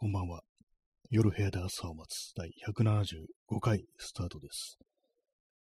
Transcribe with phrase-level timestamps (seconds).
[0.00, 0.42] こんばんは。
[1.10, 4.78] 夜部屋で朝を待つ第175回スタートです。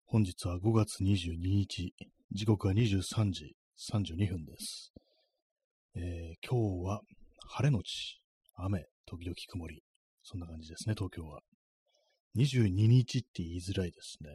[0.05, 1.93] 本日は5月22日、
[2.33, 3.55] 時刻は23時
[3.89, 4.91] 32分です。
[5.95, 7.01] えー、今日は
[7.47, 8.19] 晴れのち
[8.57, 9.81] 雨、時々曇り。
[10.23, 11.39] そんな感じですね、東京は。
[12.35, 14.31] 22日って言いづらいですね。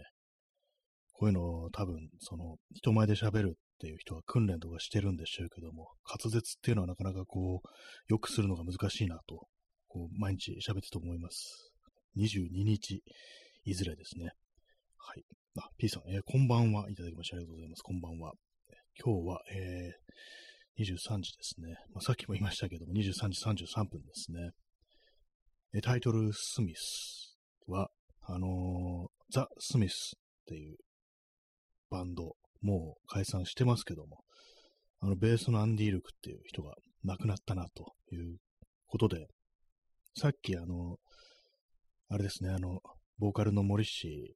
[1.13, 7.69] こういうのを多分、その、人前で喋るっていう人は訓練とかしてるんでしょうけども、滑舌っていうのはなかなかこう、
[8.09, 9.49] よくするのが難しいなと
[9.93, 11.71] こう毎日喋ってと思います。
[12.17, 13.03] 22日、
[13.65, 14.31] いずれですね。
[14.97, 15.25] はい。
[15.59, 16.91] あ、P さん、えー、こんばんは。
[16.91, 17.83] いただきましてありがとうございます。
[17.83, 18.33] こんばんは。
[19.05, 21.75] 今日は、えー、23時ですね。
[21.93, 24.53] まあ、さっきも言いましたけども、23時33分ですね。
[25.75, 27.91] えタイトル、スミスは、
[28.23, 30.79] あのー、ザ・スミスっていう
[31.91, 34.25] バンド、もう解散してますけども、
[35.01, 38.39] あの、ベースのアンディルクっていう人が亡くなったなという
[38.87, 39.27] ことで、
[40.15, 40.99] さっきあの、
[42.09, 42.81] あれですね、あの、
[43.19, 44.35] ボーカルの森氏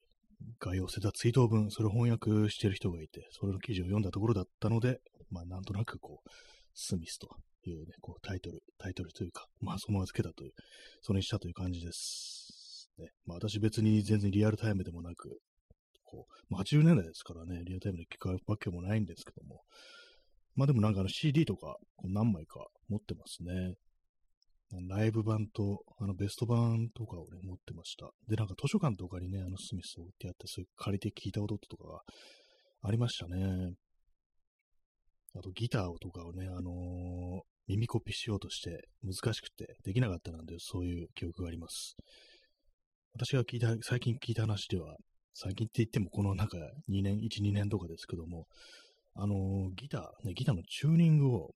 [0.58, 6.30] が寄せた追悼文、それを翻訳してる人がいて、それの記事を読んだところだったので、まあなんとなくこう、
[6.74, 7.28] スミスと
[7.68, 10.52] いうね、こうタイトル、タイトルというか、まあそのまま付けたという、
[11.02, 12.88] それにしたという感じです。
[12.98, 15.38] ね、まあ私別に全然リアルタイムでもなく、
[16.04, 19.60] こう、まあ、80年代ですからね、リアルタイムで聞くわけもないんですけども、
[20.54, 23.74] まあでもなんかあの CD とかこう何枚か持ってますね。
[24.72, 28.10] ライブ版と、あの、ベスト版とかをね、持ってました。
[28.28, 32.00] で、なんか図書館とかにね、あの、スミスを置いてあって、それ借りて聞いたこととかが
[32.82, 33.74] ありましたね。
[35.34, 41.96] あと、ギターとかをね、あのー、耳コピーしようとして難しくてできなかったなんて、そういう記憶があります。
[43.14, 44.96] 私が聞いた、最近聞いた話では、
[45.34, 48.46] 最近って言ってもこのなんか2年、1、2年とかですけども、
[49.14, 51.54] あのー、ギター、ね、ギターのチューニングを、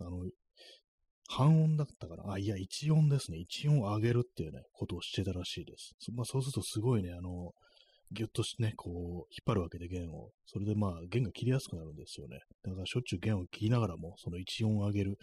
[0.00, 0.24] あの、
[1.28, 3.38] 半音だったから、あ、いや、一音ですね。
[3.38, 5.92] 一音上げるっていうね、ことをしてたらしいです。
[6.12, 7.52] まあ、そうするとすごいね、あの、
[8.10, 10.30] ぎゅっとしてね、こう、引っ張るわけで弦を。
[10.46, 12.40] それでまあ、弦が切りやすくなるんですよね。
[12.64, 15.18] だからしょっちゅう弦を切りながらも、その一音上げる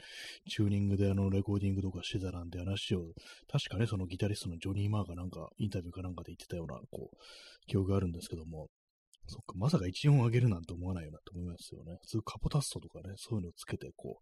[0.48, 3.14] チューニングであの、レコーディングとかしてたなんて話を、
[3.52, 7.18] 確かね、そのギタリストのジョニー・マーがなんか、インタビューかなんかで言ってたような、こう、
[7.66, 8.70] 記憶があるんですけども、
[9.28, 11.98] そっか、まさか一音上げるなんて思わないよなと思いますよね。
[12.02, 14.20] 普通カポタストとかね、そういうのをつけて、こ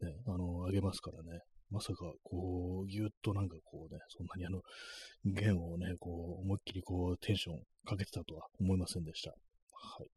[0.00, 1.40] う、ね、あの、あげますからね。
[1.70, 4.62] まさか、こう、ぎゅっとなんかこうね、そんなにあの、
[5.24, 9.30] 弦をね、こう、思いっきりこう、テンションかけてたとは思いませんでした。
[9.30, 9.36] は
[10.04, 10.08] い。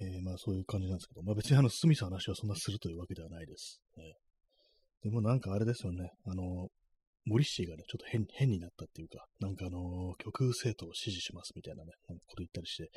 [0.00, 3.80] えー、まあそういう感じなんですけど、まあ別にあの、スミス話はそんなするというわけではないです。
[3.96, 4.14] ね、
[5.04, 6.68] でもなんかあれですよね、あの、
[7.24, 12.90] モリッシーがね、ちょっと変変になったっていうか、なんかあの、極右政党を支持しますみたいなね、こと言ったりして、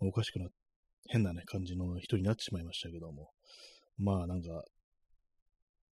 [0.00, 0.48] まあ、おかしくな
[1.08, 3.30] 変なね、感じの人になってしまいましたけども、
[3.98, 4.48] まあなんか、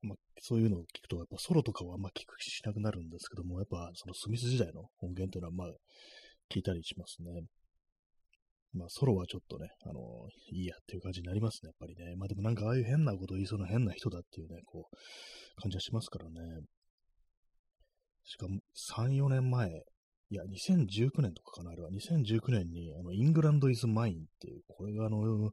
[0.01, 5.67] まあ、そういうのを聞くと、やっぱソロとかはあんま聞くしなくなるんですけども、やっぱそのスミス時代の音源というのはまあ
[6.53, 7.41] 聞いたりしますね。
[8.73, 10.01] まあソロはちょっとね、あの
[10.51, 12.15] いいやっていう感じになりますね、やっぱりね。
[12.17, 16.61] まあでもなんかああいう変なことを言いそうな変な人だっていうね、こう、感じはしますからね。
[18.25, 18.59] しかも
[18.95, 19.69] 3、4年前、
[20.29, 21.89] いや、2019年とかかな、あれは。
[21.91, 25.51] 2019年に、あの、イングランド・イズ・マインっていう、これがあの、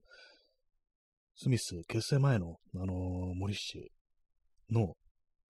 [1.37, 3.93] スミス結成前の、あのー、森氏
[4.71, 4.95] の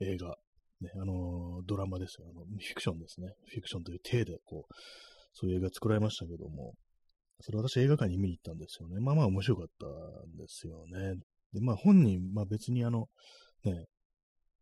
[0.01, 0.37] 映画、
[0.81, 2.27] ね、あのー、ドラマですよ。
[2.29, 3.29] あの、フィクションですね。
[3.47, 4.75] フィクションという体で、こう、
[5.33, 6.75] そういう映画作られましたけども、
[7.41, 9.01] それ私映画館に見に行ったんですよね。
[9.01, 11.15] まあまあ面白かったんですよね。
[11.53, 13.09] で、まあ本人、まあ別にあの、
[13.65, 13.87] ね、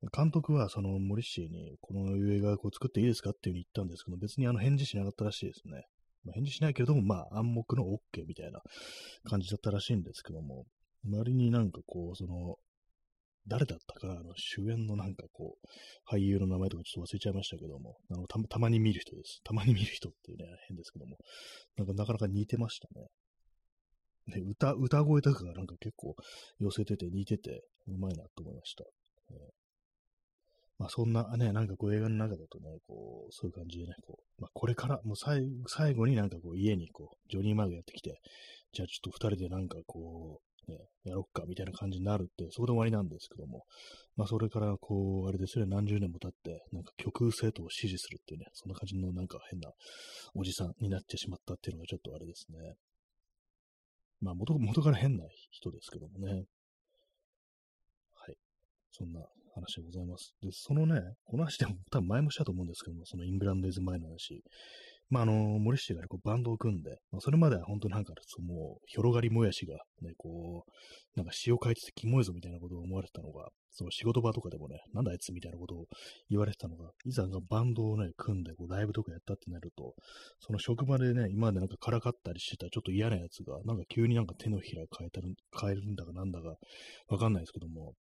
[0.09, 5.85] 監督はその森氏にこの映画を作っていいですかっていうふうに言ったんですけど、別にあの返事しなかったらしいですね。
[6.25, 8.61] まあ、返事しないけれども、まあ暗黙の OK みたいな
[9.25, 10.65] 感じだったらしいんですけども、
[11.05, 12.57] 周りになんかこう、その、
[13.47, 19.41] 誰だったか、あの、主演のなんかこう、俳優の名前とかちょっと忘れちゃいましたけども、あのたたまに見る人です。
[19.45, 21.17] たまに見る人っていうね、変ですけども、
[21.77, 23.07] なんかなかなか似てましたね。
[24.27, 26.15] ね歌、歌声とかがなんか結構
[26.59, 28.85] 寄せてて似てて、うまいなと思いました。
[29.31, 29.39] えー、
[30.81, 38.19] まあそんなね、なんかこう映画の中だとね、こう、そういう感じでね、こう、まあこれから、もう最最後になんかこう家にこう、ジョニー・マーグやってきて、
[38.73, 43.65] じゃあちょっと二人でなんかこう、ね、やろっかみたいな感じになるって、そこで終わりなんですけども、
[44.17, 49.73] まあそれからこう、あれですね、何十年も経って、なんか極右政党を支持するっていうね、そんな感じのなんか変な
[50.35, 52.57] おじさんになってしまったっていうのがちょっとあれですね。
[54.23, 56.45] まあ元元から変な人ですけどもね。
[58.15, 58.37] はい。
[58.93, 59.21] そんな
[59.61, 60.35] 話でございます。
[60.43, 64.43] で、そのね、この話でも多分前もしたと思うんですけども、そのイングランドイズ前の話。
[65.11, 70.71] まあ、あの、森氏がね、こうバンドを組んで、まあ、それまでは本当なんか、そもう、広がりもやしが、ね、こう、
[71.17, 75.87] なんか詩を書いててキモいぞみたいなことを思われてたのが、その仕事場とかでもね、なんだあいつみたいなことを
[76.29, 79.95] 言われてたのが、いざバンドをね、組んで、こう、ライブとかやったってなると、
[80.39, 86.55] その職場でね、今までなんかからかったりしてたちょっと嫌なやつが、なんか急になんか手のひら変えたる、変えるんだかなんだか、
[87.09, 87.95] わかんないですけども、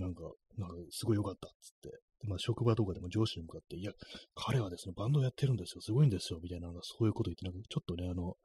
[0.00, 0.22] なんか、
[0.56, 3.92] なんか、すごい良かったっつって、まあ、職場とかでも上司に向かって、いや、
[4.34, 8.36] 彼はですね、バンドやってるんですよ、すごいんですよ、みたいな、なんかそういうこと言って、なんかちょっとね、あの、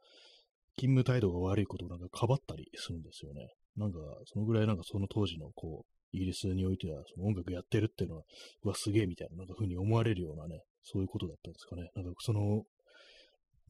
[0.78, 3.48] 勤務態度が悪いことをなんかかばったりするんですよね。
[3.78, 8.24] なんか、そのぐらいなんかその当時の、こう、イギリスにおいては、その音楽やってるっていうのは、
[8.64, 11.90] うわ、すげえみたいな、なんか風に思われるようなね、そういうことだったんですかね。
[11.96, 12.64] なんかその、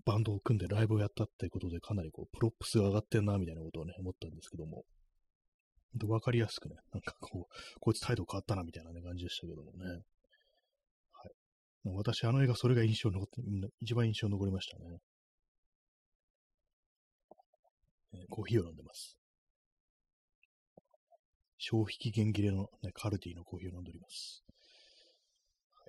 [0.05, 4.83] バンドを組んでライブをやったってことで、かなりこう、プロップスが上がってんな、みたいなことをね、思ったんですけども。
[6.07, 9.85] わかりやすくね、なんかこう、こいつ態度変わったな、みたいな、ね、感じでしたけどもね。
[9.87, 10.01] はい。
[11.85, 13.41] 私、あの映画、それが印象に残って、
[13.81, 14.99] 一番印象に残りましたね。
[18.13, 19.17] え、コーヒーを飲んでます。
[21.57, 24.43] 消費期限切れの、ね、カルディのコーヒーを飲んでおります。
[25.73, 25.83] は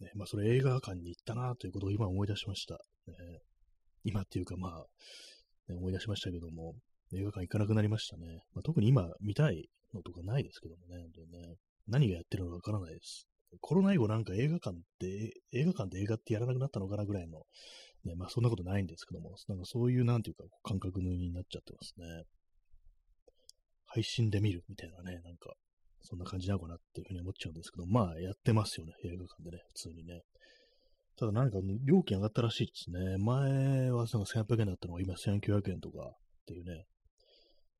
[0.00, 2.74] いねまあ、それ映画館に行ったなということを今思い出しました。
[3.06, 3.40] ね、
[4.04, 4.86] 今っていうか、まあ、
[5.68, 6.74] ね、思い出しましたけども、
[7.12, 8.42] 映画館行かなくなりましたね。
[8.54, 11.56] まあ、特に今見たいのとかないですけどもね、本当にね
[11.88, 13.28] 何がやってるのかわからないです。
[13.60, 17.42] コロナ以後なんか映画館って、映画館で映画ってやらなくなったのかなぐらいの、
[18.04, 22.24] ね、まあそんなことないんですけども、なんかそういうなんていうか感覚になっちゃってますね。
[23.86, 25.54] 配信で見るみたいなね、なんか、
[26.02, 30.22] そんな感じなのかなっていうふうに思っちゃうんですけど、まあやってますよね、映画館でね、普通にね。
[31.18, 33.16] ただなんか料金上がったらしいですね。
[33.18, 36.12] 前はその1800円だったのが今1900円とかっ
[36.46, 36.84] ていうね、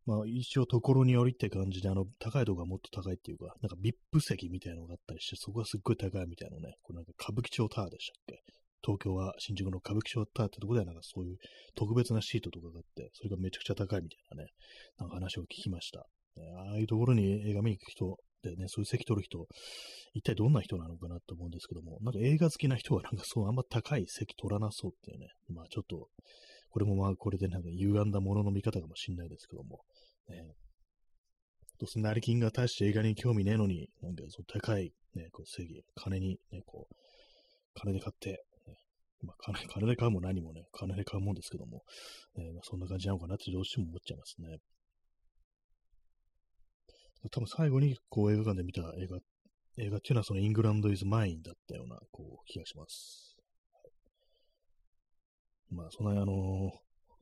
[0.07, 8.41] まあ一応ところによりって感じで、あの、高いとこがもっと高いっていうか、なんか VIP 席みたいなのがあったりして、そこがすっごい高いみたいなね、これなんか歌舞伎町タワーでしたっけ？
[8.83, 11.37] 東京は新宿の歌舞伎町タワーってとこではなんかそういう
[11.75, 14.51] 特別なシートとかがあって、それがめちゃくちゃ高いみたいなね、
[14.99, 16.01] なんか話を聞きました。
[16.01, 19.45] ああいうところに映画見に行く人でね、そういう席取る人、
[20.15, 26.09] 一体どんな人なのかなと思うんですけども、なんか映画好きな人はなんかそうあんま高い席取らなそうっていうね、まあちょっと、
[26.71, 29.81] これもまあこれでなんか歪んだものの見方かもしんないですけども、
[30.29, 30.55] ね、
[31.79, 36.95] どうせ成金が大して映画に興味ねえのに、なんかその高い、ね、こう正義、金にね、こう、
[37.75, 38.79] 金で買って、ね、
[39.23, 41.83] まあ金、金で買うも何もね、金で買うもんですけども、
[42.37, 44.59] ねまあ、そんな感じなのかなってどうしても思っちゃいますね。
[47.31, 49.19] 多分最後にこう映画館で見た映画、
[49.79, 53.37] 映画っていうのはそのイングランド・イズ・マインだったようなこう気がします。
[55.71, 56.73] まあ、そんなあの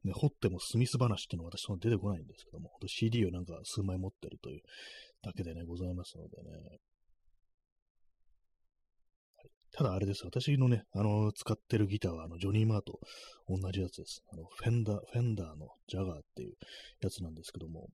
[0.05, 4.61] ね、掘ってもスミス話っていうのは私その出てこないんですけども、CD をなんか数枚持ってるという
[5.23, 6.79] だけでね、ございますのでね。
[9.77, 10.25] ただあれです。
[10.25, 13.01] 私のね、あの、使ってるギターは、あの、ジョニー・マーと
[13.49, 14.23] 同じやつです。
[14.33, 16.55] あの、フェンダー、フェンダーのジャガーっていう
[17.01, 17.89] やつなんですけども、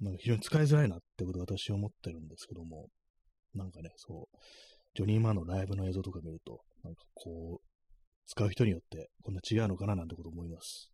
[0.00, 2.86] なんか非常に使いづらいなってことを私は思ってるんですけども、
[3.52, 4.38] なんかね、そう、
[4.94, 7.69] ジョニー・マーのライブの映像とか見ると、なんかこう、
[8.30, 10.88] 使う人によってこんな違うのかななんてこと思います。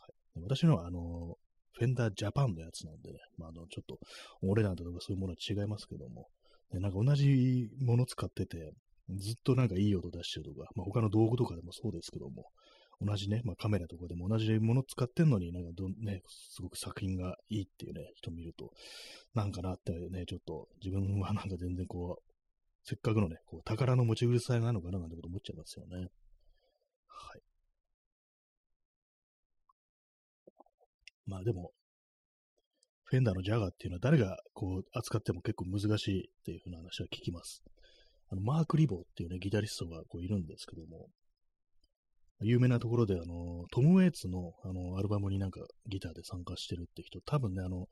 [0.00, 1.36] はい、私のは、あの、
[1.78, 3.98] フェンダージャパンのやつなんでね、まあ、あの、ちょっと、
[4.42, 6.26] お値段とかそういうものは違いますけども、
[6.72, 8.72] ね、なんか同じもの使ってて、
[9.10, 12.46] ずっとなんかいい音出してるとか、まあ、他の道具とかでもそうですけども、
[13.00, 18.70] 同じね、まあ、カメラとかでも同じもの使ってんのになんかど、ね、すごく作品がいいっていうね、人見ると、
[19.34, 22.32] なんかなってね、ちょっと自分はなんか全然こう、
[22.82, 26.08] せっかくのね、こう宝の持ち腐れさえなのかななんてこと思っちゃいますよね。
[27.16, 27.42] はい。
[31.26, 31.72] まあでも、
[33.04, 37.62] フェンダーのジャガーっていうのは誰がこう扱っても結構難しいっていう風な話は聞きます。
[38.30, 41.08] あの、マーク・リボーっていうね、ギタリストがこういるんですけども、
[42.42, 47.86] 有名なところで、あの、トム・ウェイツの、あの、アルバムになんかギターで参加してるって人、多分ね、あの、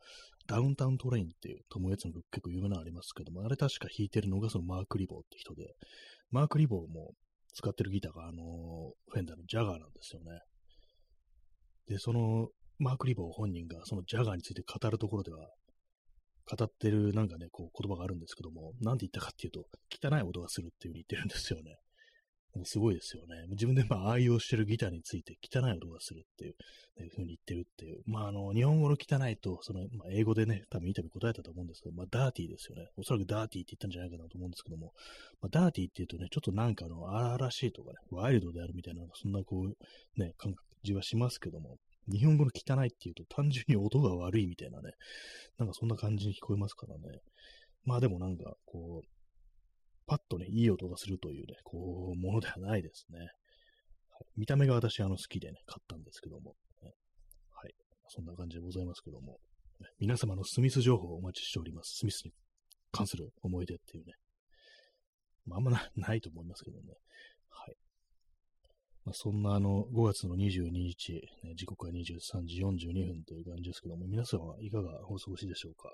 [0.47, 5.75] ダウンタウントレインっていうトム・ウェイツの曲結構有名なのありますけども、あれ確か弾いてるのがそのマーク・リボーって人で、
[6.31, 7.15] マーク・リボーも
[7.55, 10.41] 使ってるギターが、あの、フェンダーのジャガーなんですよね。
[11.89, 15.49] で、その、マーク・リボー本人がそのジャガーについて語るところでは、
[16.47, 21.77] 語ってるなんかね、こう言葉があるんですけども、なんて言ったかっていうと、汚い音がするっていう風に言ってるんですよね。
[22.65, 23.47] すごいですよね。
[23.51, 26.55] 自分でまあ愛用してるギターについて汚い音がするっていう、
[27.01, 28.03] ね、ふうに言ってるっていう。
[28.07, 32.89] まああの、日本語の汚いと、その、まあ、英語でね、多分インタビュー答えたと思うんですけど、まあダーティーですよね。
[32.97, 34.93] おそらくダーティーって言ったんじゃないかなと思うんですけども、
[35.41, 44.93] まあ、ダーティーって言うとね、ちょっとなんかあの、荒々しいとかね、ワイルドであるみたいな、そんなこう、ね、感じはしますけども、日本語の汚いっていうと単純に音が悪いみたいなね、
[45.59, 47.21] なんかそんな感じに聞こえますからね。
[47.85, 49.14] まあでもなんか、こう、
[50.07, 53.19] パッとね、いい音がするというね、こう、ものではないですね。
[53.19, 53.29] はい、
[54.37, 56.93] 見た目が私、あの、好きでね、買ったんですけども、ね、
[57.51, 57.75] はい。
[58.09, 59.39] そんな感じでございますけども、
[59.81, 61.97] ね、皆様のスミス情報をお待ちしております。
[61.99, 62.33] スミスに
[62.93, 64.13] 関する思い出っていうね。
[65.47, 66.95] まあ、あんまないと思いますけどね。
[67.51, 67.77] はい。
[69.05, 75.93] まあ、そんなあの、5月の22日、ね、時刻は23時42分という感じですけども、皆さんはいかがお過ごしでしょうか？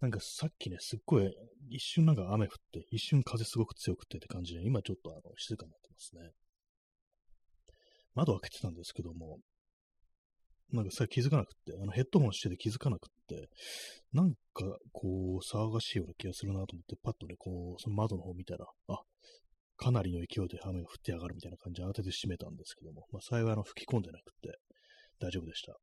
[0.00, 1.34] なんかさっきね、すっごい、
[1.70, 6.32] 一瞬なんか雨降って、一瞬風すごく強くてって感じで、今ちょっとあの静かになってますね。
[8.14, 9.38] 窓開けてたんですけども、
[10.72, 13.48] なんかさ気づかなくって、あのヘッドホンしてて気づかなくって、
[14.12, 19.00] なんかこう騒がしいような気がするなと思って、パッとね、こう、その窓の方見たら、あ、
[19.76, 24.58] かなりの勢いで雨が降って上がるみたいな感じで慌てて閉めたんですけども、まあ幸いあの吹き込んでなくって
[25.20, 25.78] 大丈夫でした。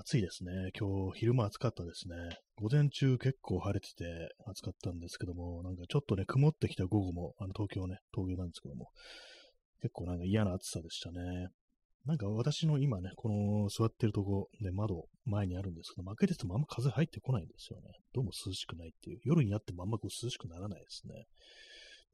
[0.00, 0.70] 暑いですね。
[0.78, 2.14] 今日昼間暑かったですね。
[2.56, 4.04] 午前中結構晴れてて
[4.46, 8.90] 暑かったんですけども、なんかちょっとね、曇ってきた午後も、あの東京ね、東京なんですけども、
[9.82, 11.48] 結構なんか嫌な暑さでしたね。
[12.06, 17.90] なんか私の今ね、この座ってるとこで窓前にあるんですけど、負けててもあんま風入ってこないんですよね。
[18.14, 19.20] どうも涼しくないっていう。
[19.24, 21.26] 夜になってもあんまこう涼しくならないですね。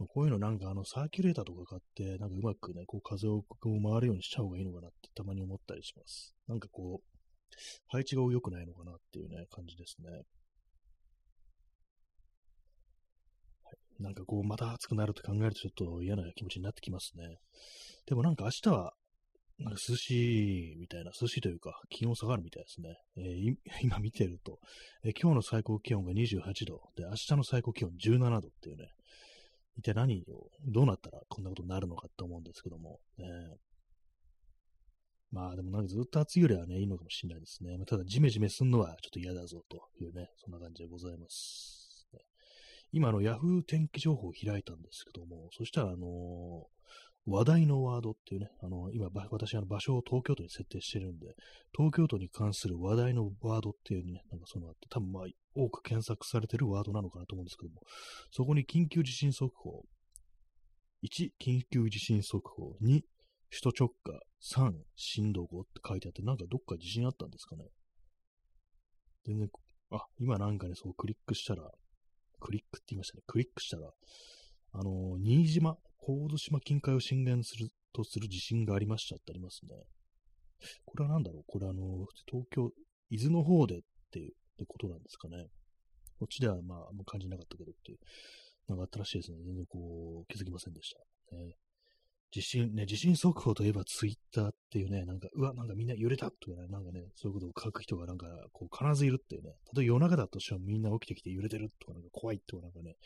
[0.09, 6.35] こういうのなんかあのサーキュレーターとか買って、なんかうまくね、こう風をこう回るようにした方がいいのかなってたまに思ったりします。
[6.49, 7.14] なんかこう、
[7.89, 10.11] 配置が良くないのかなっていうね、感じですね。
[10.11, 10.17] は
[13.73, 17.39] い、なんかこう、また暑くなると考えるとちょっと嫌な気持ちになってきますね。
[18.07, 18.95] でもなんか明日は、
[19.59, 22.97] なんか涼しいみたいな、涼しいというか、気温下がるみたいですね。
[23.17, 24.59] えー、 今見てると、
[25.05, 28.89] えー、今日の最高気温が28度、で、明日の最高気温17度っていうね、
[29.77, 33.27] 一体何を、どうなったらこんなことになるのかって思うんですけども、ね、
[35.35, 37.77] まあでもなんかずっと暑いよりはね、いいのかもしれないですね。
[37.77, 41.85] まあ、ただジメジメすんのはちょっと嫌だぞというね、そんな感じでございます。
[42.93, 46.63] 今、あの、Yahoo 天気情報を開いたんですけども、そしたら、あのー、
[47.27, 51.35] 話題のワードっていうね、あの、今、私、あの、場所を東京都に設定してるんで、
[51.77, 55.25] 東京都に関する話題のワードっていうね、なんかそのあって、多分まあ、
[55.57, 57.81] 多く検索されてるワードなのかなと思うんですけども、
[58.31, 59.83] そこに緊急地震速報、
[61.03, 63.01] 1、緊急地震速報、2、
[63.55, 63.95] 首都直
[64.43, 67.65] 下3、震度5って書いてあって、なんかどっか地震あったんですかね
[69.25, 69.49] 全然、
[69.93, 71.71] あ、今なんかね、そうクリックしたら、
[72.41, 73.23] クリックって言いましたね。
[73.27, 73.89] クリックしたら、
[74.73, 79.71] あのー、新島、神津島近海を震源するとする地震がありましたってありますね。
[80.85, 81.45] これは何だろう？
[81.47, 82.71] これあのー、東京、
[83.09, 83.81] 伊豆の方でっ
[84.11, 85.47] ていうことなんですかね。
[86.19, 87.99] こっちではまあ、あんま感じなかったけどっていう、
[88.69, 89.39] なんかあったらしいですね。
[89.45, 90.93] 全然こう、気づきませんでし
[91.31, 91.37] た。
[91.37, 91.55] ね、
[92.35, 102.97] 地震、ね、地震速報といえばツイッターっていうね、なんか、うわ、なんかみんな揺れたとかね、なんかね、そういうことを書く人がなんか、こう、必ずいるっていうね、例えば夜中だとしてもみんな起きてきて揺れてるとか、なんか怖いとかなんかね、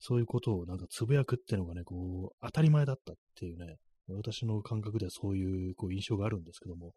[0.00, 3.76] そういうことをなんかつぶやくっていうのがね、こう、当たり前だったっていうね、
[4.08, 6.92] 私の感覚ではそういうこう印象があるんですけども、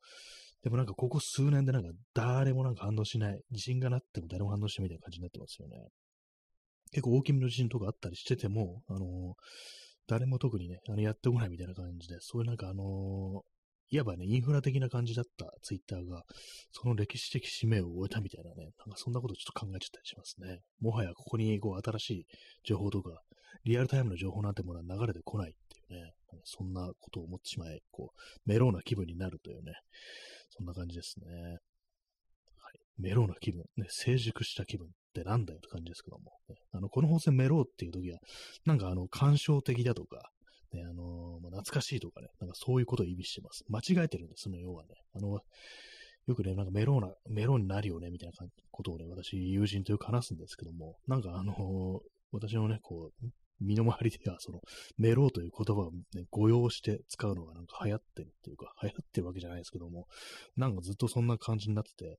[0.63, 5.77] でもなんかここ数年でなんか誰もなんか反応しない、地震がなっても誰も反応しないみたいな感じになってますよね。
[6.91, 16.23] 結構大きめの地震とかあったりしてても、あのー誰も特にね、あのやってこないみたいな感じで、そういうなんかあのー、いわばね、インフラ的な感じだったツイッターが、
[16.71, 20.61] その歴史的使命を終えたみたいなね、なんかそんなことちょっと考えちゃったりしますね。
[20.81, 22.25] もはやここにこう新しい
[22.63, 23.21] 情報とか、
[23.65, 26.13] リアルタイムの情報なんてものは流れてこないっていうね、
[26.43, 29.73] そんなことを思ってしまい、こう、メローな気分になるというね、
[30.49, 31.25] そんな感じですね。
[32.99, 38.19] メローな気分、ね、成熟した気分ってなんだよって感じですけども、ね、あの、この本戦メローっていう時は、
[38.65, 40.29] なんかあの、感傷的だとか、
[40.73, 43.63] ね、あのー、まあ、懐かしいとかね、なんかそういうことを意味してます。
[43.69, 44.89] 間違えてるんです、その要はね。
[45.13, 45.39] あの、
[46.27, 51.99] よくね、なんかメローな、メローになるよね、みたいなことをね、私、友人とよく話すんですけども、なんかあのー、
[52.31, 53.27] 私のね、こう、
[53.59, 54.61] 身の回りでは、その、
[54.97, 60.07] メローという言葉をね、誤用して使うのがなんか流行ってるっていうか、流行ってるわけじゃないですけども、
[60.55, 62.17] なんかずっとそんな感じになってて、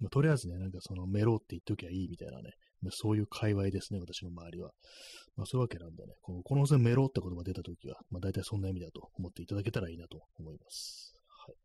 [0.00, 2.52] まあ、とりあえずね、なんかそのメロって言っときゃいいみたいなね、
[2.82, 4.70] まあ、そういう界隈ですね、私の周りは。
[5.36, 11.14] まあ、そういうわけなんでね、このこの線メロって言葉出たときは、まあ、大体そんな意味だと思っていただけたらいいなと思います。
[11.46, 11.56] はい。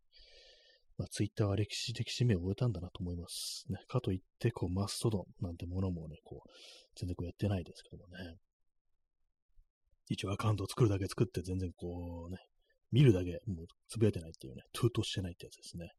[0.98, 3.66] まあ、ツイッターは歴史的使命を終えたんだなと思います。
[3.70, 6.50] ね、かといって、こう、マストドンなんてものもね、こう、
[7.00, 8.36] 全然こうやってないですけどもね。
[10.08, 12.38] 一応アカウントを作るだけ作って全然こうね、
[12.92, 15.90] 見るだけ、もうつぶやいてないっていうね、トゥートしてないってやつですね。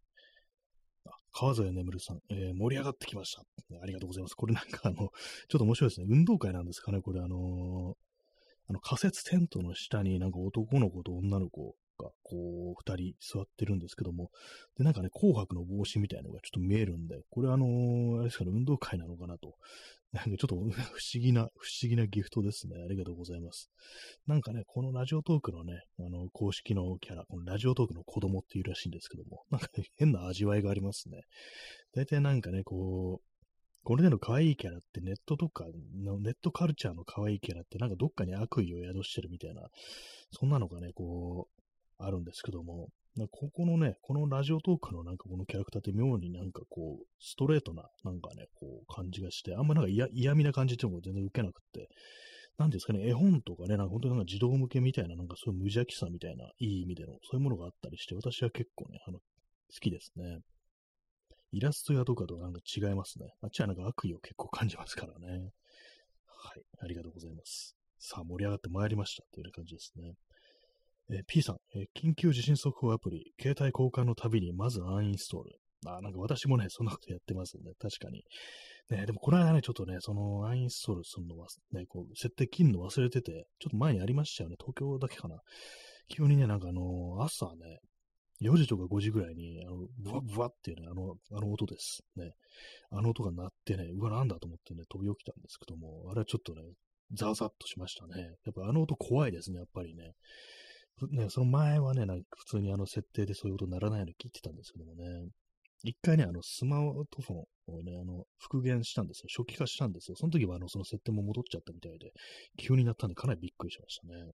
[1.33, 3.43] 川添眠さん、えー、盛り上がってきました。
[3.83, 4.35] ありがとうございます。
[4.35, 5.11] これなんかあの、ちょっ
[5.59, 6.07] と面白いですね。
[6.09, 7.95] 運動会なんですかね、これあのー、
[8.69, 14.31] あの仮設テントの下になんか男の子と女の子か、こう、二人座ってるんですけども、
[14.77, 19.55] で、なんかね、紅白の帽子みたいなのがちょっと見えるんで、これあのーあれですかね、運動会なのかなと。
[20.13, 20.71] なんかちょっと不思
[21.15, 22.77] 議な、不思議なギフトですね。
[22.83, 23.71] ありがとうございます。
[24.27, 31.23] なんかね、このラジオトークのね、あの、公式のキャラ、このラジオトークの子供っていうらしいんですけども、なんか、ね、変な味わいがありますね。
[31.95, 33.37] 大体なんかね、こう、
[33.87, 35.65] これでの可愛いキャラってネットとか
[36.03, 39.69] の、ネットカルチャーの可愛いキャラってなんかどっかに悪意を宿してるみたいな、
[40.33, 41.56] そんなのがね、こう、
[41.99, 42.89] あるんですけども、
[43.31, 51.89] ここのね、このラジオトークのなんかこのキャラクターって妙になんかこう、ストレートななんかね、こう感じがして、あんまなんか嫌味な感じっていうのが全然受けなくって、
[52.59, 59.25] なんですかね、絵本とかね、なんか本当になんか児童向けみたいな、なんかそういう無邪気さみたいな、いい意味での、そういうものがあったりして、私は結構ね、あの、好
[59.81, 60.41] きですね。
[61.53, 63.27] イラスト屋とかとなんか違いますね。
[63.41, 65.51] あっちはなんか悪意を結構感じますからね。
[66.27, 66.63] はい。
[66.81, 67.75] ありがとうございます。
[67.99, 70.13] さあ、盛り上がってまいりましたという感じですね。
[71.11, 75.59] えー、P さん、えー、緊急地震速報アプリ、携帯交換のたびにまずアンインストール。
[75.87, 78.25] あ、なんか私もね、そんなことやってますんで、確かに。
[78.91, 85.41] ね、でもこの間ね、ちょっとね、そのアンインストールするのは、ね、こう、設定切るの忘れてて、ちょっと前にありましたよね、東京だけかな。
[86.09, 87.81] 急にね、なんかあのー、朝ね、
[88.43, 92.03] 4時とか5時ぐらいに、あの、ブワブワっていうね、あの、あの音です。
[92.17, 92.33] ね。
[92.91, 96.63] あの音が鳴ってね、うわ、なんだと思ってね、飛び起きたんですけども、あれはちょっとね、
[97.13, 98.23] ザーザッとしましたね。
[98.45, 100.13] やっぱあの音怖いですね、やっぱりね。
[101.11, 105.29] ね、その前はね、なんか普通にあの設定でそういう音鳴らないように切ってたんですけどもね。
[105.83, 109.27] 一回ね、あの、スマートフォンをね、あの、復元したんですよ。
[109.29, 110.17] 初期化したんですよ。
[110.17, 112.13] その時はあの、その設定も戻っちゃったみたいで、
[112.57, 114.33] 急になったんでかなりびっくりしましたね。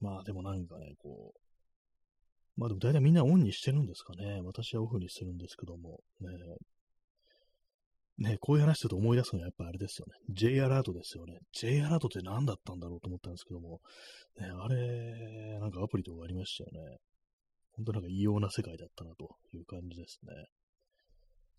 [0.00, 4.40] まあでもなんかね、こう、まあでも大体みんなオンにしてるんですかね。
[4.42, 6.00] 私はオフにするんですけども。
[6.20, 6.28] ね
[8.18, 10.34] ねこういう話すると思い出すのはやっぱあれですよね。
[10.34, 11.38] J アラートですよね。
[11.52, 13.80] J アラートって何だったんだろうと思ったんですけども。
[14.40, 16.98] ねあれ、なんかアプリとかありましたよね。
[17.72, 20.32] 本当なんか異様な世界だったなという感じですね。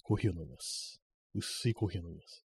[0.03, 1.01] コーヒーを飲みます。
[1.33, 2.45] 薄いコーヒーを飲みます。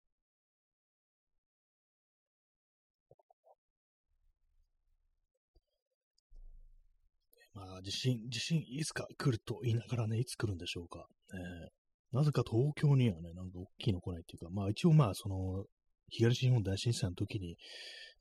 [7.53, 11.05] まあ、地震、地震いつか来ると言いながらね、いつ来るんでしょうか。
[11.33, 11.80] えー、
[12.11, 15.65] なぜか東京にはね、なんか大きいの来ないっていうか、まあ一応まあ、その、
[16.09, 17.55] 東日本大震災の時に、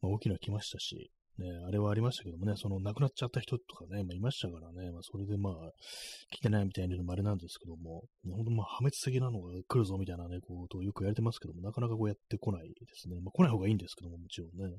[0.00, 5.54] まあ、大きいの来ましたし、ね、あれはありましたけどもね、その亡くなっちゃった人とかね、まあ、いましたからね、まあ、それでまあ、
[6.30, 13.16] 来てないみたいなのもあれなんですけども、本当まあ、破滅的なのが来るぞみたいなね、ことをよく言われてますけども、なかなかこうやってこないですね。
[13.20, 14.76] まあ、来ない方がいいんですけども、もちろんね。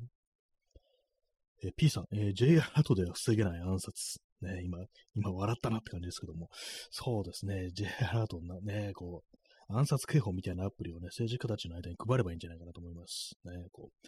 [1.63, 4.19] えー、P さん、えー、J アラートでは防げない暗殺。
[4.41, 4.79] ね、今、
[5.15, 6.49] 今笑ったなって感じですけども、
[6.89, 9.23] そうですね、J アラートなね、こ
[9.69, 13.35] う、暗殺警報みたいなアプリをね、政治家たちの間に配ればいいんじゃないかなと思います。
[13.45, 14.07] ね、こう、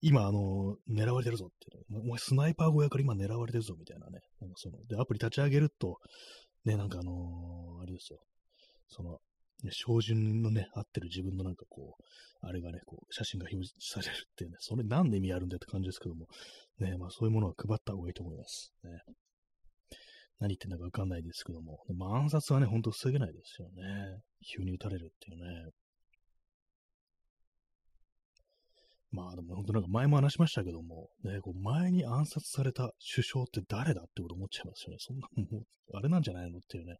[0.00, 5.98] 今、あの、狙われてるぞっていう、お前スナイパー小屋から今狙われてるぞみたいなね、なんかその、で、アプリ立ち上げると、
[6.64, 8.20] ね、なんかあのー、あれですよ、
[8.88, 9.18] その、
[9.64, 16.26] ね、標準のね、合ってる自分のなんかこう、あれがね、こう、写真が表示されるっていうね、それ何で意味あるんだって感じですけども、
[16.78, 18.72] ね、まあそういうものは配った方がいいと思います。
[18.84, 18.90] ね。
[20.40, 24.20] 何言ってんだかわかんないですけども、まあ、暗殺はね、ほんと防げないですよね。
[24.56, 25.70] 急に撃たれるっていうね。
[29.10, 34.96] まあでも本当なんか前も話しましたけども、ね、こう前に暗殺された首相って誰だってこと思っちゃいますよね。
[34.98, 36.96] そんなもう、あれなんじゃないのっていうね。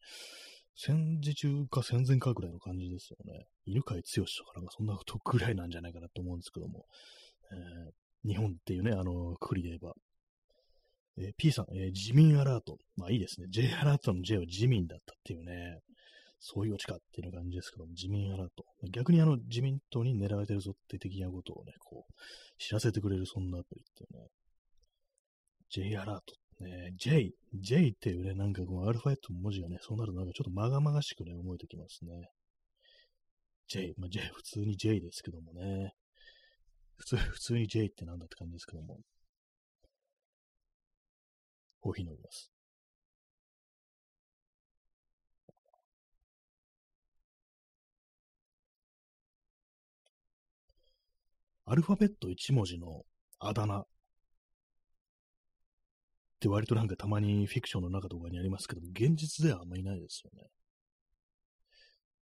[0.76, 3.46] 戦時中か戦前かぐらいの感じですよね。
[3.64, 6.86] 犬飼剛とかなんかそんなことぐらいなんじゃないかなと思うんですけども。
[7.52, 9.94] えー、日本っていうね、あの、くくりで言えば、
[11.18, 12.78] えー、P さん、えー、自民アラート。
[12.96, 13.46] まあいいですね。
[13.50, 15.80] J アラートの J は自民だったっていうね。
[16.40, 18.64] そういうオチかっていう感じですけども、自民アラート。
[18.90, 22.12] 逆にあの自民党に狙われてるぞって的なことをね、こう、
[22.58, 24.28] 知らせてくれるそんなアプリっていうね。
[25.70, 26.34] J アラート。
[26.60, 32.28] ね、J、J っていうね、なんかこのアルファベットの文字がね、そうなるとなんかちょっとまがまがしくね、思えてきますね。
[33.68, 35.92] J、まあ、J、普通に J ですけどもね。
[36.96, 38.98] 普通、普通に J ってなんだって感じですけども。
[41.80, 42.50] コーヒー飲みます。
[51.66, 53.04] アルファベット1文字の
[53.38, 53.84] あだ名
[56.34, 60.48] って割となんかたまにフィクションの中とかにありますけども、現実ではあんまりいないですよね。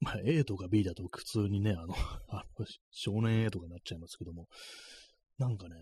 [0.00, 1.94] まあ A とか B だと普通にね、あの
[2.28, 4.48] あの少年 A とかになっちゃいますけども、
[5.38, 5.74] なんかね、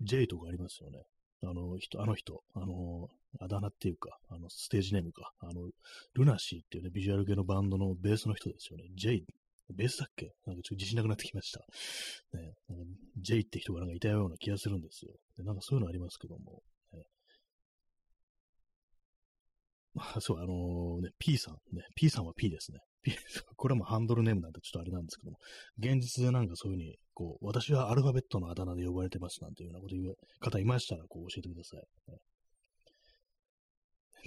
[0.00, 1.02] J とかありますよね。
[1.42, 3.08] あの人、あの人、あの、
[3.40, 5.70] あだ名っていうか、あの、ステージネームか、あの、
[6.14, 8.84] ルナシーっていうね、ビジュアル系のバンドのベースの人ですよね。
[8.94, 9.22] J、
[9.74, 10.32] ベースだっけ？
[10.46, 11.60] なんかちょっと自信なくなってきました。
[12.38, 12.84] ね、なんか
[13.18, 15.12] J って人がなんかいたような気がするんですよ。
[15.36, 16.62] でなんかそういうのありますけども。
[16.92, 17.02] ね、
[19.98, 22.78] あ そう、あのー、ね、P さん、ね、P さんは P ですね。
[23.02, 23.12] P、
[23.56, 25.38] これもハンドルネームなんてちょっとあれなんですけども、
[25.78, 32.12] 現実でなんかそういうふうに、こう、私はアルファベットのあだ名で呼ばれてますなんていうようなこと言う方いましたら、こう教えてください。
[32.12, 32.18] ね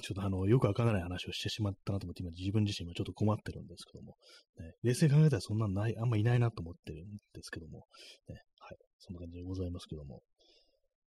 [0.01, 4.17] ちょっとあの、よくわからない話をしてしまったなと思って、今自分自身もちょっと困ってるんですけども、
[4.59, 7.85] ね、冷静に考えたらそんなない、あんまいないなと思ってるんですけども、
[8.27, 10.21] ね、はい、そんな感じでございますけども、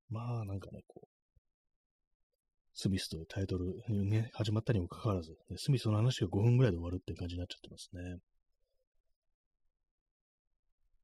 [0.09, 1.07] まあなんかね、こう、
[2.73, 8.17] スミスというタイトルね、始まったにもかかわらず、ね、スミスの話が5分ぐらいで終わるっていう感じになっちゃってますね。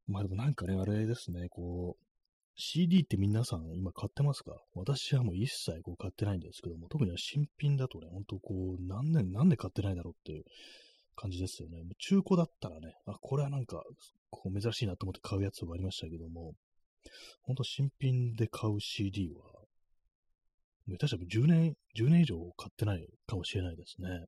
[0.07, 2.06] まあでもなんかね、あれですね、こう、
[2.59, 4.57] CD って皆さん今買ってますか？
[4.73, 10.43] 私はもう一切こう買ってないんですけども、特に新品だとね、ほんとこう、何年、なんで買ってないだろうっていう
[11.15, 11.83] 感じですよね。
[11.99, 13.83] 中古だったらね、あ、これはなんか、
[14.31, 16.53] こう珍しいなと思って買うやつがありましたけども、
[17.43, 19.43] ほんと新品で買う CD は、
[20.99, 24.25] 確か10年、10年以上買ってないかもしれないですね。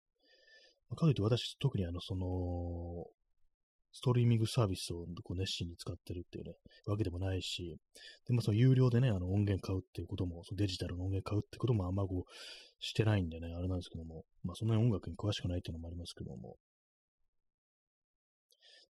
[0.95, 3.07] かといって私、特にあの、その、
[3.91, 6.53] ストリーミングサービスをこう熱心に使ってるっていうね、
[6.85, 7.77] わけでもないし、
[8.27, 12.31] でもその有料でね、あの音源買うっていうことも、そのデジタルの音源買うってこともあんまこう
[12.79, 16.55] してないんでね、あれなんですけども、まあそんなに音楽に詳しくないっていうのもありますけども。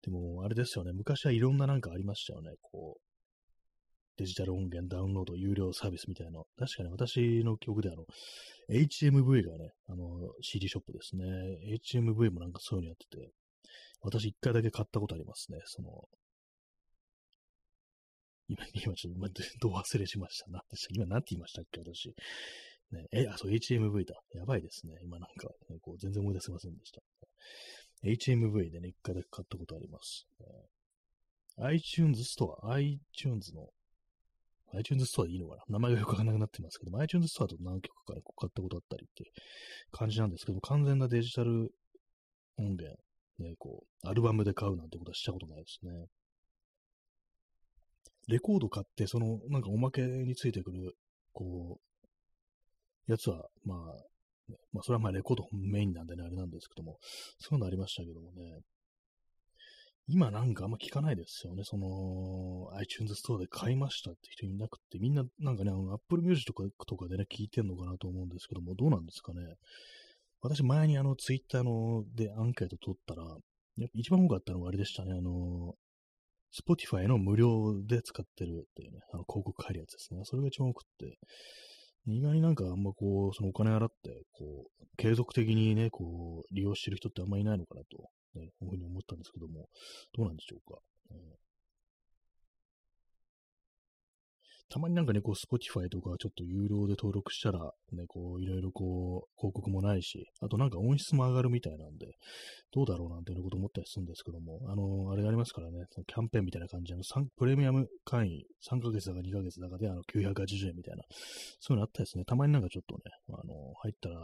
[0.01, 3.09] でも、あれですよね、昔はいろんななんかありましたよね、こう、
[4.19, 6.41] デジタル音源ダウンロード有料サービスみたいな。
[6.57, 8.05] 確かに私の記憶であの、
[8.69, 10.05] HMV がね、あの、
[10.41, 11.23] CD ショップですね。
[11.95, 13.31] HMV もなんかそういうのやってて、
[14.01, 15.59] 私一回だけ買ったことありますね。
[15.65, 16.07] その、
[18.47, 19.13] 今、今ちょっ
[19.59, 20.45] と、どう忘れしました。
[20.49, 22.15] 何でした今何て言いましたっけ私。
[22.91, 24.15] ね、え、あ、そう、HMV だ。
[24.33, 24.95] やばいですね。
[25.03, 27.01] 今なんか、ね、こう全然思い出せませんでした。
[28.03, 30.25] HMV でね、一回だけ買ったことあります。
[31.57, 33.67] iTunes ストア、iTunes の、
[34.73, 35.63] iTunes ストアでいいのかな？
[35.67, 39.31] 名前がよくわからなくなってますけど iTunes ストアと何曲か買ったことあったりって
[39.91, 41.73] 感じなんですけど、完全なデジタル
[42.57, 42.97] 音源
[43.39, 46.08] ね、こう、アルバムで買うなんてことはしたことないですね。
[48.28, 50.95] レコード買って、その、なんかおまけについてくる、
[51.34, 51.80] こ
[53.08, 53.78] う、やつは、まあ、
[54.71, 56.97] まあ、それはまあレコードメインなんでね、あれなんですけども、
[57.39, 58.62] そういうのありましたけどもね、
[60.12, 61.63] 今なんかあんま聞かないですよね。
[61.63, 69.41] その、iTunes ストアで買いましたって人いなくて、みんななんかね、Apple Music とかとかでね、聞いてんのかなと思うんですけども、どうなんですかね。
[70.41, 73.23] 私前にあのツイッターのでアンケート取ったら、
[73.93, 75.73] 一番多かったのはあれでしたね、あの、
[76.52, 80.21] Spotify の無料で使ってるっていうね、あの広告入るやつですね。
[80.23, 81.17] それが一番多くって、
[82.08, 89.67] 意外になんかあんまこう、そのお金払って、こう、継続的にね、こう、利用してる人ってあんまいないのかなと、ね、いうふうに思ったんですけども、
[90.13, 90.80] どうなんでしょうか。
[94.69, 97.60] たまになんかね、こう、Spotify とかちょっと有料で登録したら、
[97.91, 102.13] ね、こう、いろいろこう、広告もないし、あとなんか音質も上がるみたいなんで、
[102.71, 107.03] どうだろうなんていうこと思ったりするんですけども、あの、あれがありますからね、そのキャンペーンみたいな感じあの
[107.36, 111.03] プレミアム会員、3ヶ月だか2ヶ月だかであの980円みたいな、
[111.60, 112.25] そういうのあったですね。
[112.25, 114.19] たまになんかちょっとね、あの、入ったら、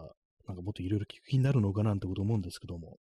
[0.48, 2.98] なんかもっといろいろ聞く気になるのかなんてこと思うんですけども、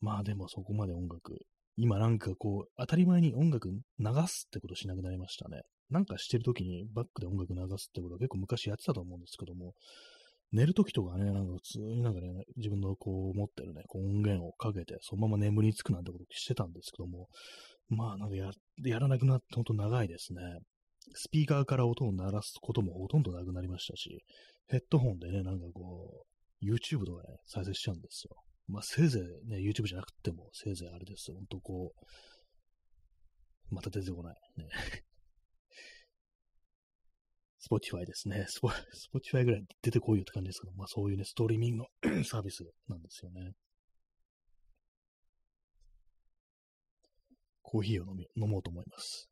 [0.00, 1.38] まあでもそこまで音楽、
[1.76, 3.78] 今なんかこう、当たり前に音楽流
[4.26, 5.62] すってことしなくなりましたね。
[5.92, 9.74] なんかしてるときにバックで音楽流すってことは結構昔やってたと思うんですけども、
[10.52, 17.28] 寝るときとかね、なんか普通になんかね、自分のこう持ってるね、こう音源をかけて、そのまま眠りにつくなんてことしてたんですけども、
[17.88, 18.50] まあなんかや
[18.84, 20.40] やらなくなってほんと長いですね。
[21.14, 24.22] スピーカーから音を鳴らすこともほとんどなくなりましたし、
[24.68, 26.24] ヘッドホンでね、なんかこ
[26.62, 28.36] う、YouTube とかね、再生しちゃうんですよ。
[28.68, 31.36] まあせいぜいね、YouTube じゃなくても、せいぜいあれですよ。
[31.36, 31.92] ほんとこ
[33.70, 34.36] う、また出てこない。
[34.58, 34.68] ね
[37.62, 38.44] Spotify ですね。
[38.48, 43.52] スポ、 Spotify ぐらい出てこいよって感じですけど、まあそういうね、ストリーミングの サービスなんですよね。
[47.62, 49.30] コーヒーを飲み、飲もうと思います。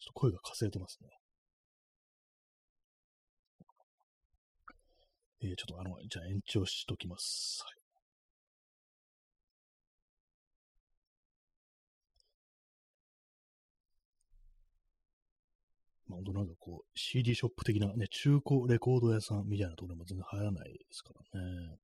[0.00, 1.08] ちょっと声がかすれてますね。
[5.42, 7.62] えー、ちょっとあの、じゃあ延長しときます。
[7.62, 7.83] はい
[16.14, 21.76] まあ、本当なんかこう、CD ショップ的なね、中古レコード屋さんみたいなところも全然入らないですからね。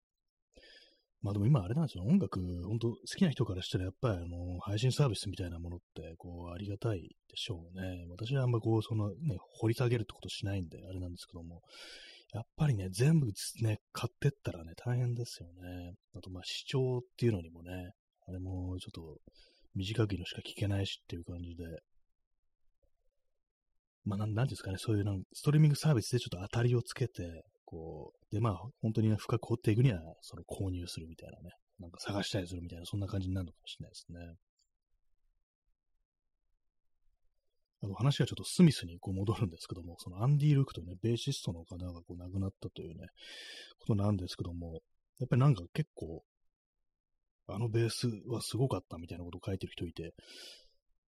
[1.23, 8.07] まあでも今あれなんですよ、音楽、本当好きな人からしたらやっぱりあの、配信サービスみたいなものって、こう、ありがたいでしょうね。
[8.09, 11.61] 私はあんまこう、そのね、掘り下げるってことしないんで、あれなんですけども、
[12.33, 13.27] やっぱりね、全部
[13.61, 15.95] ね、買ってったらね、大変ですよね。
[16.15, 17.93] あとまあ視聴っていうのにもね、
[18.27, 19.19] あれもちょっと
[19.75, 21.65] 短いのしか聞けないしっていう感じで、
[24.05, 34.37] まあ、なん、なんですかね、そういうなんストリーミングサービスでちょっと当たりをつけて、こう、で、まあ、本当に、ね、深く掘っていくには、その購入するみたいなね、なんか探したりするみたいな、そんな感じになるのかもしれないですね。
[37.83, 43.07] あの話はちょっとスミスにこう戻るんですけども、そのアンディ・ルークとね、ベーシストの方がこう亡くなったというね、
[43.79, 44.81] ことなんですけども、
[45.19, 46.23] やっぱりなんか結構、
[47.47, 50.13] あのベースはすごかったみたいなことを書いてる人いて、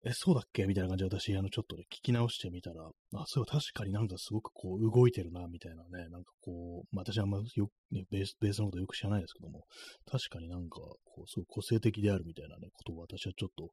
[0.04, 0.66] え、そうだっけ？
[0.66, 9.62] みたいな感じで私、あの、ちょっとね、聞き直してみたら、あ、そう、確かになんかすごくこう、動いてるな、みたいなね、なんかこう、まあ、私はあんまよ、ね、ベース、ベースのことよく知らないですけども、
[10.10, 13.70] 確かになんか、こう、すごい個性的であるみたいなね、ことを私はちょっと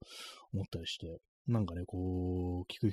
[0.54, 2.92] 思ったりして、なんかね、こう、聞く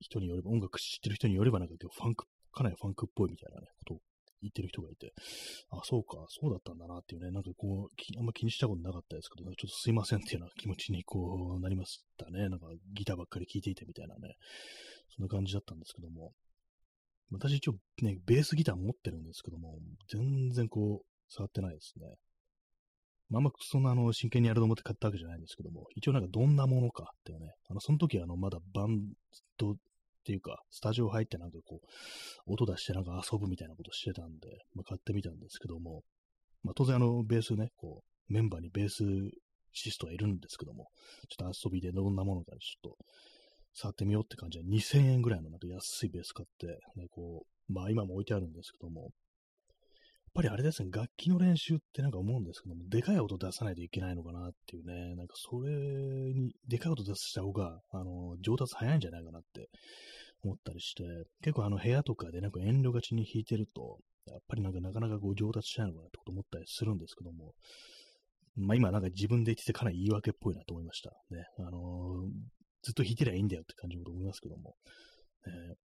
[0.00, 4.00] 人によれば、音楽知ってる人によれば、なんか今日ファンク、かなりファンクっぽいみたいなね、ことを
[4.44, 5.12] 言ってる人がいて、
[5.70, 12.48] あ、そうか、そうだったんだなっていうね、なんかこう、あんま気にしたことなかったですけど、ちょっとすいませんっていうような気持ちにこうなりましたね。
[12.48, 14.34] なんかギターばっかり聴いていてみたいなね、
[15.16, 16.32] そんな感じだったんですけども、
[17.30, 19.78] 私一応ね、ベースギター持ってるんですけども、
[20.12, 22.16] 全然こう、触ってないですね。
[23.30, 29.00] まあ、あんまそんなあの真剣にやると思って買ったわけじゃないんですけども、一応なんかどんなものかっていうね、あの、その時あの、まだバン
[29.58, 29.74] ド
[30.24, 36.02] っていうか、スタジオ入ってなんかこう、音出してなんか遊ぶみたいなことしてたんで、まあ、買ってみたんですけども、
[36.62, 39.04] まあ、当然あの、ベースね、こう、メンバーにベース
[39.74, 40.88] シストはいるんですけども、
[41.28, 42.96] ちょっと遊びでどんなものかちょっと
[43.74, 49.10] 触ってみようって感じで2000円ぐらいのなんか安いベース買って、ね、こう、まあ今も置いてあるんですけども、
[50.34, 55.70] ぱりあれですね、楽器の練習ってなんか思うんですけども、でかい音出さないといけないのかなっていうね、なんかそれ
[56.34, 59.68] に、でかい音出した方が、あの、上達早いんじゃないかなって
[60.42, 61.04] 思ったりして、
[61.42, 67.52] 結構あの部屋とかでなんか遠慮がちに弾いてると、やっぱりなんかなかなかこう上達しないのかなってこと思ったりするんですけども、
[68.56, 71.10] まあ今なんか自分で言っててかなり言い訳っぽいなと思いました。
[71.30, 71.72] ね、あのー、
[72.82, 74.74] ずっと弾いてりゃいいんだよって感じのこと思いますけども、
[75.46, 75.83] えー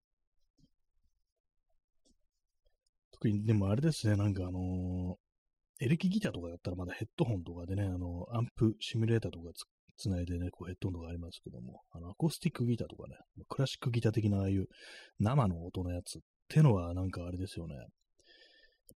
[3.20, 9.50] 特に、でもあれですね、なんかあのー、エレキギターとかだったらまだヘッドホンとかでね、あの、アンプ、シミュレーターとか
[9.96, 13.16] つつないでね、こうヘッドホンとかありますけども、あの、アコースティックギターとかね、
[13.48, 14.66] クラシックギター的なああいう
[15.18, 17.74] 生の音のやつってのはなんかあれですよね。
[17.74, 17.87] やっ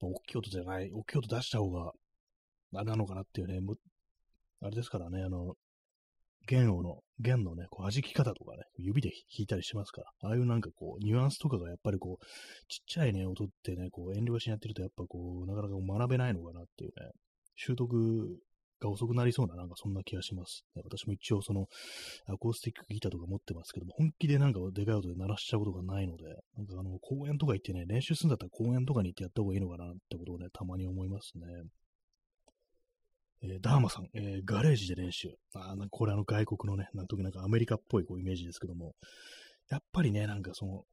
[0.01, 1.93] ぱ大きい音じゃない、大きい音出した方が、
[2.75, 3.59] あれなのかなっていうね、
[4.61, 5.55] あれですからね、あの、
[6.47, 12.25] 弦をの、弦のね、こう弾き方とかね、指で弾いたりしますから、ああいうなんかこう、ニュアンスとかがやっぱりこう、
[12.69, 17.11] ちっちゃいね、音ってね、こう、遠慮しにやってるとやっぱこう、なかなか学べないのかなっていうね、
[17.57, 18.39] 習得
[18.81, 20.65] が遅くなりそうな、なんかそんな気がします。
[20.85, 21.67] 私も一応その、
[22.27, 26.25] アコースティックギターとか持ってますけども、本気でなんかでかい音で鳴らしちゃうことがないので、
[26.57, 31.47] なんかあの、公園とか行ってね、練習するんだったら公園とかに行ってやった方がいいのかなってことをね、たまに思いますね。
[33.43, 35.35] えー、ダーマさん、えー、ガレージで練習。
[35.55, 38.95] あなんかこれあの外国のね、なんとなくアメリカっぽいこうイメージですけども、
[39.69, 40.85] やっぱりね、なんかその、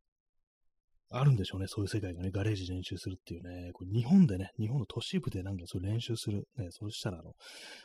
[1.11, 7.33] あるんでしょうね、そういう世界がね、ガレージで練習するっていうね、これ日本でね、日本の都市部でなんかそう練習する、ね、そうしたらあの、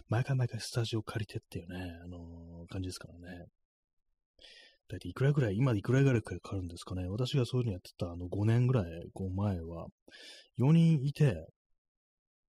[0.08, 3.46] 毎回毎回スタジオ借りてっていうね、あのー、感じですからね。
[4.88, 7.08] だいたいいくらぐらい、今いくらぐらいかかるんですかね。
[7.08, 8.84] 私がそういうのやってたあの5年ぐらい
[9.34, 9.86] 前は、
[10.58, 11.46] 4人いて、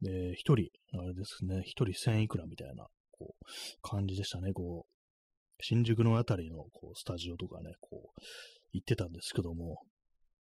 [0.04, 3.46] で、一人、あれですね、一人千いくらみたいな、こう、
[3.82, 8.22] 感じでしたね、こう、新宿のあたりの、こう、スタジオとかね、こう、
[8.74, 9.78] 行ってたんですけども、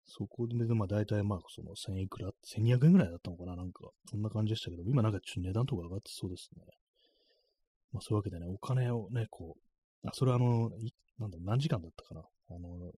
[0.05, 6.65] そこで、まあ大体まあその千いくら、千二百円ぐらいだったのかななんか、そんな感じでしたけど、今なんかちょっと値段とか上がってそうですね。
[7.93, 10.69] まあそういうわけでね、お金をね、こう、あ、それはあの、
[11.19, 12.91] なんだ、何時間だったかなあの、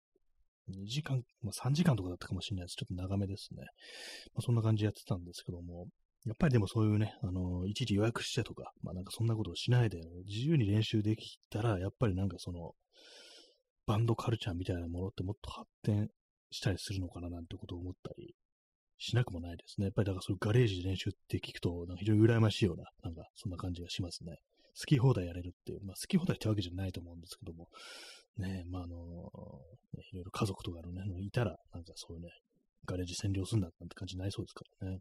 [0.70, 2.76] 2時間、まあ3時間とかだったかもしれないです。
[2.76, 3.62] ちょっと長めですね。
[4.34, 5.86] まあそんな感じでやってたんですけども、
[6.26, 12.74] やっぱりでもそういうね、あの、一時予約してとか、まあなんかそんなことをしないで、自由に練習できたら、やっぱりなんかその、
[13.86, 16.10] バンドカルチャーみたいなものってもっと発展
[16.50, 18.34] したりするのかななんてことを思ったり
[18.98, 19.86] しなくもないですね。
[19.86, 24.38] やっぱりだからそういうガレージで練習って聞くと、なんか非常に羨ましいような、なんかそんな感じがしますね。
[24.78, 27.68] 好き放題やれるっていう、まあ好き放題ってわけじゃないと思うんですけども、
[28.38, 28.96] ね、まああの、
[29.94, 32.30] ね、いろいろ家族とかのね、いたら、なんかそういうね、
[32.86, 35.00] ガレージ占領するんだなんて感じになりそうですからね。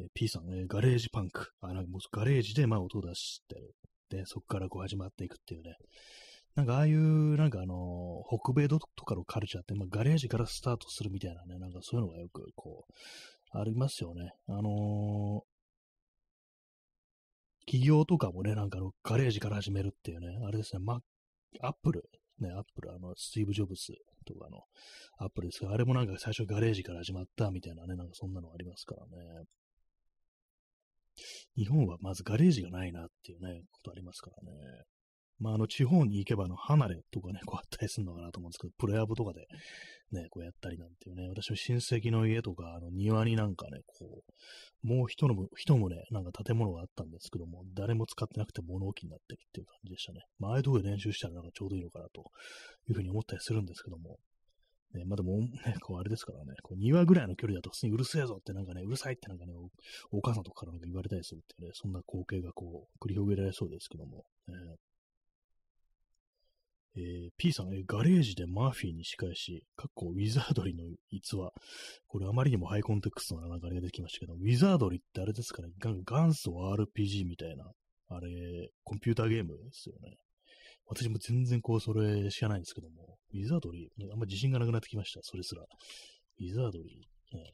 [0.00, 1.52] えー、P さん、えー、ガレージパンク。
[1.60, 3.74] あ、なんかもうガレージでまあ音を出してる。
[4.10, 5.76] で、そこからこう始まっていくっていうね。
[6.54, 14.32] なんかああいう、なんかあのー、北米とかのカルチャーって、まあ、ガレージからスタートするみたいなね、なんかそういうのがよくこう、ありますよね。
[14.48, 15.52] あのー、
[17.66, 21.00] 企業とかもね、なんかあの、ガレージから始めるっていうね、あれですね、ま、
[21.60, 22.04] アップル、
[22.38, 23.92] ね、アップル、あの、スティーブ・ジョブス
[24.26, 24.64] とかの
[25.18, 29.44] アップルですが、あれもなんか最初ガレージから始まったみたいなね、なんかそんなのありますからね。
[31.56, 34.84] 日本はまずガレージがないなっていうね、ことありますからね。
[35.38, 39.46] まあ、あの、地方に行けば、あの、離れとかね、 こうあったりするのかなと思うんですけど、プロヤブとかで、
[40.12, 44.22] ね、こうやったりなんていうね、私の親戚の家とか、あの、庭になんかね、こ
[44.84, 50.20] う、もう一の一棟ね、なんか建物があったんですけども、誰も使ってなくて物置になってるっていう感じでしたね。
[50.38, 52.20] まあ、ああいうとこで練習したらなんかちょうどいいのかなと
[52.88, 54.18] いうふうに思ったりするんですけども、
[54.94, 55.50] ね、まあでも、ね、
[55.80, 59.52] こうあれですからね、こう庭ぐらいの距離だと普通にうるせえぞってなんかね、うるさいってなんかね、
[60.10, 64.54] お母さんとかからなんか言われたりするっていうね、そんな光景がこう、繰り広げられそうですけども、ね、
[66.94, 71.52] えー、P さん、え、ガレージでマーフィーに仕返し、かっこウィザードリーの逸話。
[72.06, 77.64] これあまりにもハイコンテクストな流れが出てきましたけど、ウィザードリーってあれですかね、元祖 RPG みたいな、
[78.08, 80.16] あれ、コンピューターゲームですよね。
[80.94, 85.62] 私も全然こう、それ知らないんですけども、ウィザードリー、あんま自信がなくなってきました、それすら。
[85.62, 87.44] ウィザードリー、ね。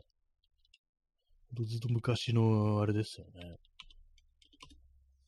[1.67, 3.57] ずっと昔のあれですよね。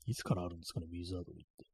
[0.07, 1.71] いつからあるんですかね、ウィザードリーって。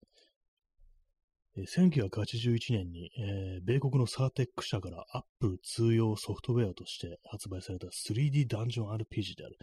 [1.59, 9.57] 1981年に、えー、米国のサーテック社から Apple 通用ソフトウェアとして発売された 3D ダンジョン RPG である。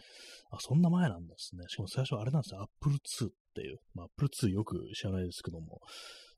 [0.50, 1.64] あ、そんな前なんですね。
[1.68, 2.62] しかも最初あれなんですよ。
[2.62, 3.78] Apple 2っていう。
[3.94, 5.80] まあ、Apple 2よく知らないですけども。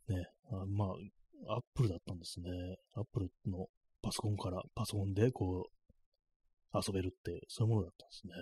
[0.09, 0.27] ね。
[0.51, 2.51] あまあ、Apple だったんですね。
[2.95, 3.67] Apple の
[4.03, 8.33] パソコンから、パソコンでこう、遊べるって、そういうものだったんですね。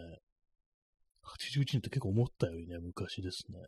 [1.25, 3.59] 81年って結構思ったよりね、昔ですね。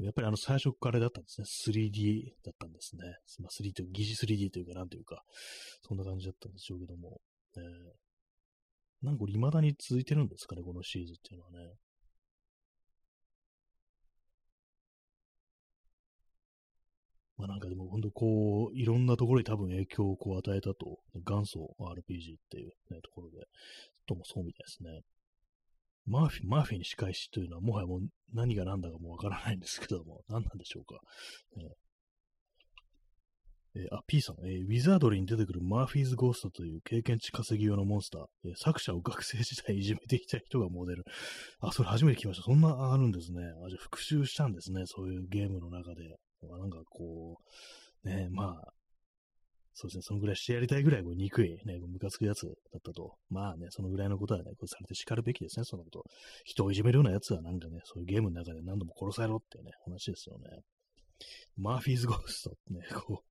[0.00, 1.46] やっぱりあの最初からだったんですね。
[1.72, 3.02] 3D だったんですね。
[3.40, 5.22] まあ、3D と、疑似 3D というか、なんというか、
[5.82, 7.20] そんな感じだったんでしょうけども。
[7.56, 11.74] えー、なんか未だに続いてるんですかね、このシリーズっていうのはね。
[17.38, 23.46] まあなんかでも本当こう、いろんなところに多分影響をこう与えたと、元祖 RPG っていう、ね、ところで、
[24.06, 25.02] ともそうみたいですね。
[26.04, 28.00] マーフィー、マーフィーに仕返しというのは、もはやもう
[28.34, 31.00] 何が何だかもうわからないんですけども、何なんでしょうか。
[33.76, 41.04] えー、あ、P さん、えー、ウィザードリーに出てくるマーフィーズ・ゴーストという経験値稼ぎ用のモンスター、えー、作者を学生時代いじめてきた人がモデル。
[41.60, 42.44] あ、それ初めて聞きました。
[42.44, 43.42] そんなあるんですね。
[43.64, 44.82] あ、じゃあ復習したんですね。
[44.86, 46.16] そういうゲームの中で。
[46.42, 47.38] なんかこ
[48.04, 48.72] う、ね、まあ、
[49.74, 53.16] そうですね、そのぐらいしてやりたいぐらいこう憎い、ね、ムカつくやつだったと。
[53.30, 56.04] まあね、そのぐらいのことはね、こうされて叱るべきですね、そのこと。
[56.44, 60.48] 人をいじめるようなやつはなんかね、そういうゲームの中で何度も殺されろっていうね、話ですよね。
[61.56, 63.22] マーフィーズ・ゴーストってね、こ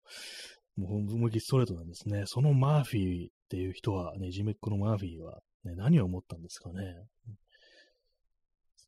[0.77, 2.23] う、もう思いっきりストレートなんですね。
[2.27, 6.95] そのマーフィーっていう人は、ね、いじめっ子のマーフィーは、ね、何を思ったんですかね。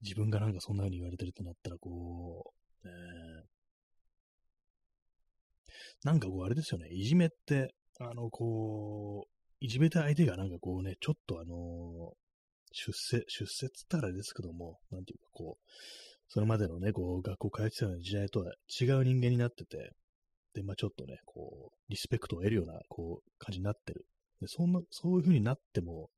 [0.02, 2.54] 自分がなんかそんな風に言われてるってなったら、こ
[2.86, 2.94] う、ね、
[6.04, 12.14] なんかこう、あれですよね、いじめって、あの、こう、いじめた相手がなんかこうね、ちょっとあの、
[12.72, 15.70] 出世、出世っつったらあれですけども、なんていうかこう、
[16.30, 19.92] それまでのね、こう、学校通ってたような時代とは違う人間になってて、
[20.54, 24.06] で、まあちょっとね、こう、リスペクトを得るような、こう、感じになってる。
[24.40, 26.10] で、そんな、そういう風になっても、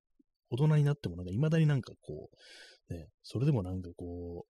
[0.49, 2.29] 大人になってもなんか未だになんかこ
[2.89, 4.45] う、ね、それでもなんかこ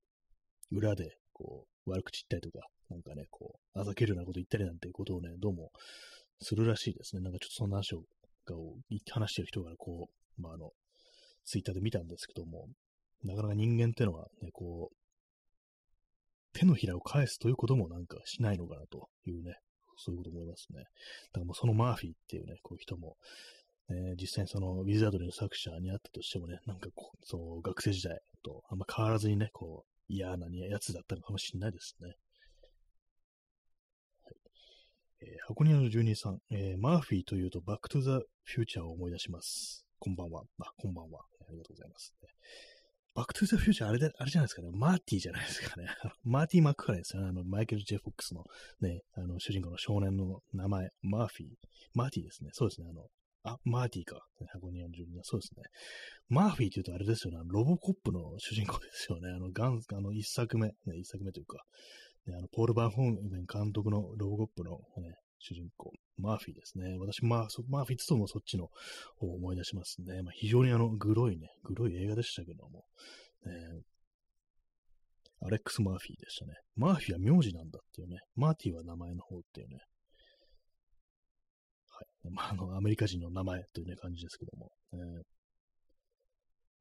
[0.72, 5.72] う、裏で、こう、悪口言ったりとか、なんかね、こう、あざけるようなこと言ったりなんていうことをね、どうも
[6.42, 7.22] するらしいですね。
[7.22, 8.04] なんかちょっとそんな話を、
[8.46, 8.56] が
[9.14, 10.72] 話してる人が、こう、まあ、あの、
[11.46, 12.68] ツイッターで見たんですけども、
[13.24, 14.96] なかなか人間ってのはね、こう、
[16.54, 19.56] 手のひらを返すということもなんかしないのかなというね、
[19.98, 20.80] そういうこと思いますね。
[20.80, 23.16] だからもうそのマーフィーっていうね、こういう人も、
[23.90, 32.16] ね、実際にそのウィザードリーの作者に会ったとしてもね、なんかこう、そう学生時代とあんま変わらずにね、こう、嫌なやつだったのかもしれないですね。
[35.24, 39.86] えー、箱庭の住人さん、えー、マーフィーというとバックトゥザフューチャーを思い出します。
[40.00, 40.42] こんばんは。
[40.60, 41.22] あ、こんばんは。
[41.48, 42.16] ありがとうございます。
[43.14, 44.70] バックトゥザフューチャーあれで、あれじゃないですかね。
[44.72, 45.86] マーティーじゃないですかね。
[46.24, 47.30] マーティー・マックカレンですよね。
[47.30, 48.46] あの、マイケル・ J・フォックスの
[48.80, 51.50] ね、あの、主人公の少年の名前、マーフィー。
[51.94, 52.50] マーティーですね。
[52.54, 52.88] そうですね。
[52.90, 53.08] あの、
[53.44, 54.26] あ、マーティーか。
[54.54, 55.64] 箱庭の住人はそうですね。
[56.30, 57.40] マーフィーって言うとあれですよね。
[57.48, 59.30] ロボコップの主人公ですよね。
[59.30, 61.64] あの、ガン、あの、一作目、ね、一作目というか、
[62.28, 66.98] ね、あの、ポール・バンホーメン監督のロボコップの、ね、主人公、マーフィーですね。
[67.00, 68.68] 私、まあ、マーフィーともそっちの
[69.18, 70.22] 方を思い出しますね。
[70.22, 72.86] まあ、非常にあの、グロいね、グロい映画でしたけども、
[73.46, 73.82] ね、
[75.44, 76.54] アレックス・マーフィーでしたね。
[76.76, 78.20] マーフィーは名字なんだっていうね。
[78.36, 79.78] マーティーは名前の方っていうね。
[81.90, 82.32] はい。
[82.32, 84.72] まあ、あの、アメリカ人の名前というね、感じですけども。
[84.94, 85.41] えー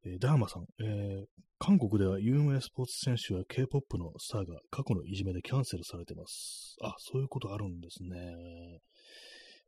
[0.04, 1.26] えー、ダーマさん、えー、
[1.58, 6.76] 韓国では有名スポーツ選手や K-POP のスターが過去のいじめでキャンセルされてます。
[6.82, 8.80] あ、そういうことあるんですね。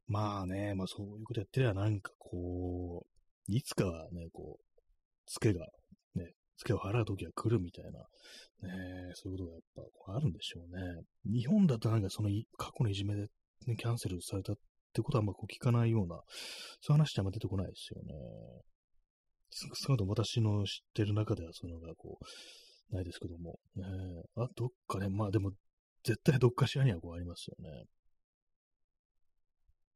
[0.06, 4.80] まあね、まあそういうことやってりゃなんかこう、いつかはね、こう、
[5.26, 5.66] ツケが
[6.14, 9.62] ね、付けを払う時は来るみたいな、ね、そういうことがやっ
[10.06, 11.02] ぱあるんでしょうね。
[11.30, 13.26] 日本だとなんかその過去のいじめで、
[13.66, 14.56] ね、キャンセルされたっ
[14.94, 16.22] てことはあんまこう聞かないような、
[16.80, 18.14] そういう話ってあんま出てこないですよね。
[19.52, 23.58] 少なくとも私の知ってる中ではそういうのがこう、ないですけども。
[23.76, 23.84] ね、
[24.36, 25.52] あ、どっかね、まあでも、
[26.04, 27.84] 絶対どっかしらにはこうありますよね。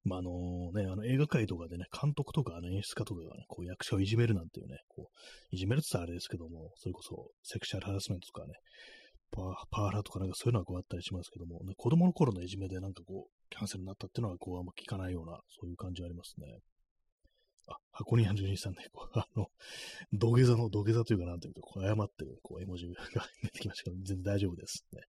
[0.05, 5.17] まあ、あのね、あの映画界とかでね、監督とか、あの演出家とかがね、こう役者をいじめるなんていうね、こう、
[5.51, 8.55] いじめるって言ったらあれですけども、それこそセクシャルハラスメントとかね、
[9.33, 16.47] パパワハラとかなんかそういうのはこうあったりしますけども、ね、子供の頃のいじめでなんかこう、キャンセルになったっていうのはこうあんま聞かないような、そういう感じはありますね。
[17.67, 19.49] あ、箱庭十二さんね、こう、あの、
[20.13, 22.95] 土下座の土下座というかなんていうか、こう謝ってる、こう、絵文字が
[23.43, 24.87] 出てきましたけど、全然大丈夫です。
[24.93, 25.03] ね。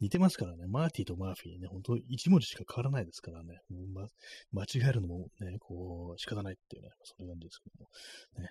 [0.00, 3.60] 似てますからね、マーティとマーフィーね、本当一文字しか変わらないですからね、
[3.92, 4.08] ま、
[4.52, 8.42] 間違えるのもね、こう、仕方ないっていうね、そんな感じですけども。
[8.42, 8.50] ね。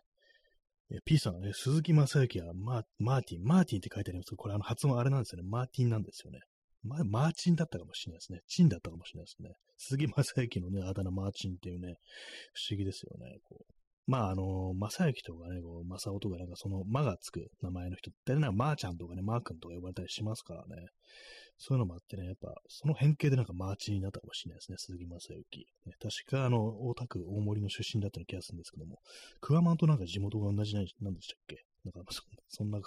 [0.94, 5.48] え P さんね、鈴木正幸はママーティン、マーティンって書いてありますけど、これあの発音あれなんですよね。
[5.50, 6.40] マーティンなんですよね。
[6.84, 8.42] ま、マーチンだったかもしれないですね。
[8.48, 9.56] チンだったかもしれないですね。
[9.78, 11.96] 鈴木正幸のね、あだ名マーチンっていうね、
[12.54, 13.38] 不思議ですよね。
[13.44, 13.74] こう
[14.08, 20.88] まあ、あの、正幸とかね、こう、正雄とかなんかその、まがつく名前の人って、なんか、まーちゃんとかね、まーくんとか呼ばれたりしますからね。
[21.60, 25.68] そういうのもあってね、やっぱ、その変形でなんかマーチンになったかもしれないですね、鈴木正幸。
[26.02, 28.98] 確か、あの、大田区大森の出身だったような気がするんですけども、
[29.40, 30.90] クワマンとなんか地元が同じなんで
[31.22, 31.64] したっけ？
[31.86, 32.82] なんかそ、そんな、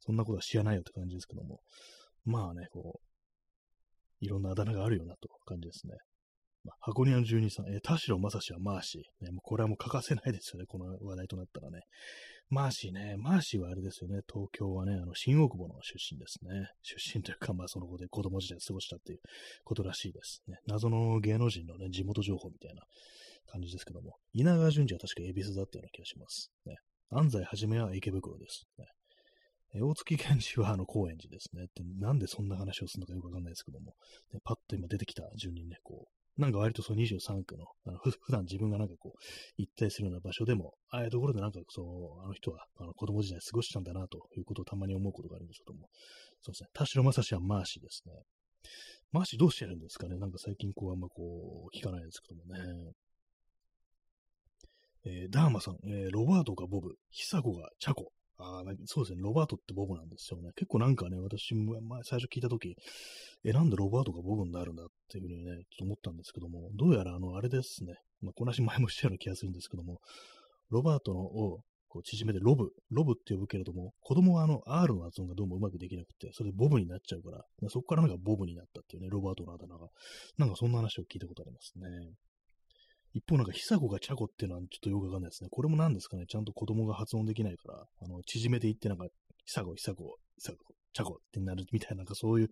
[0.00, 1.60] そんなことは知らないよって感じですけども、
[2.24, 3.11] まあね、こう、
[4.22, 5.94] いろんなあだ名があるよなと感じですね。
[6.64, 9.24] まあ、箱庭の住人さん、えー、田代正史はマーシー。
[9.24, 11.80] ね、もうこれはもう欠かせないですよね、この話題となったらね。
[12.50, 16.68] マーシーね、マーシーはあれですよね、東京はね、あの、新大久保の出身ですね。
[16.82, 19.20] 出身というか、まあ、その後で子供時代過ごしたっていう
[19.64, 20.42] ことらしいです。
[20.46, 22.82] ね、謎の芸能人のね、地元情報みたいな
[23.50, 26.52] 感じですけども、稲川淳二は確か恵比寿だったような気がします。
[26.64, 26.76] ね、
[27.10, 28.66] 安西はじめは池袋です。
[28.78, 28.86] ね、
[29.80, 31.64] 大月健二はあの高円寺ですね。
[31.64, 33.94] ってなんでそんな話をするのかよくわかんないですけども、
[34.32, 39.18] ね、パッと今出てきた順にね、こう、なんか割とその23区の、あの普段自分がなんかこう、
[39.56, 45.88] 行ったりするような場所でも、ああいうところでなんかそう、あの人はあの子供時代過ごしたんだなということをたまに思うことがあるんですけども、
[46.42, 48.12] そうですね、田代正史はマーシーですね。
[49.10, 50.18] マーシーどうしてるんですかね？
[50.18, 52.92] なんか最近こうあんまこう、聞かないですけどもね。
[55.04, 58.12] えー、ダーマさん、えー、ロバートがボブ、ヒサゴがチャコ、
[58.42, 60.50] あそうですね、ロバートってボブなんですよね。
[60.56, 61.74] 結構なんかね、私も
[62.04, 62.74] 最初聞いたとき、
[63.44, 70.00] え、なんでロバートがボブになるんだっていうふうにね、ちょっと思ったんですけども、どうやらあの、あれですね、まあ、この話前もしたような気がするんですけども、
[70.70, 71.60] ロバートのを
[71.92, 79.88] こう縮めてロブ、ロブって呼ぶけれども、子供はあの R の発音がどうもうまくできなくて、それでボブになっちゃうから、そこからなんかボブになったっていうね、ロバートのあだ名が。
[80.38, 81.86] なんかそんな話を聞いたことありますね。
[83.14, 85.48] 一方なんか、久子がチャコっていうのはちょっとよくわかんないですね。
[85.50, 86.24] これも何ですかね。
[86.26, 89.06] ちゃんと子供が発音できないから、あの、縮めていってなんか、
[89.44, 92.48] 久子、久子、久子、チャコってなるみたいな、なんかそういう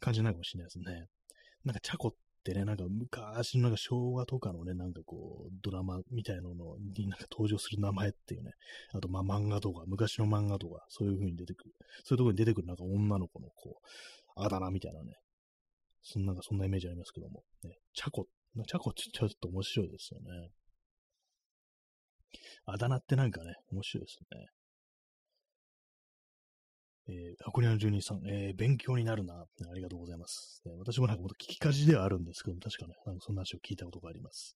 [0.00, 1.06] 感じなのかもしれないですね。
[1.64, 6.54] なんかチャコってね、なんか昔のなんか昭和とかのね、なんかこう、ドラマみたいなの
[6.96, 8.52] になんか登場する名前っていうね、
[8.92, 15.14] あとまあ漫画とか、昔の漫画とか、そういう風に出てくる、そういうところに出てくるなんか女の子のこう、あだ名みたいなね、
[16.02, 20.50] そんな、そんなイメージありますけども、ね、チャコチャコってちょっと面白いですよね。
[22.66, 24.46] あだ名ってなんかね、面白いですね。
[27.06, 29.34] えー、箱庭の住人さん、えー、勉強になるな。
[29.34, 30.62] ありがとうございます。
[30.64, 34.56] ね、私もなんかもっと聞きかじではあるんですけども、確かね、なんかそんな話を聞いたことがあります。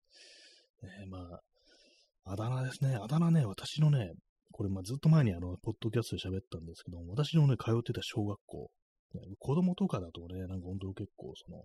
[1.02, 2.96] え、まあ、あだ名ですね。
[2.96, 4.12] あだ名ね、私のね、
[4.52, 8.70] これまあずっと前にあの、ポッドキャストで喋ったんですけども、私のね、通ってた小学校、
[9.14, 11.64] ね、子供とかだとね、なんか本当結構その、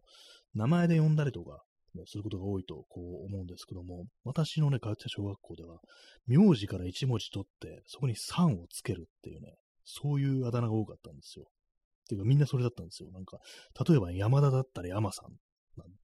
[0.53, 1.63] 名前で呼んだりとか、
[1.95, 5.79] ね、することが多いとこう思うんですけども、私のね、通ってた小学校では、
[6.27, 11.45] 名字から一文字取って、そこに3をつけるっていうね、そういうあだ名が多かったんですよ。
[11.45, 13.11] っていうかみんなそれだったんですよ。
[13.11, 13.39] なんか、
[13.87, 15.33] 例えば山田だったら山さん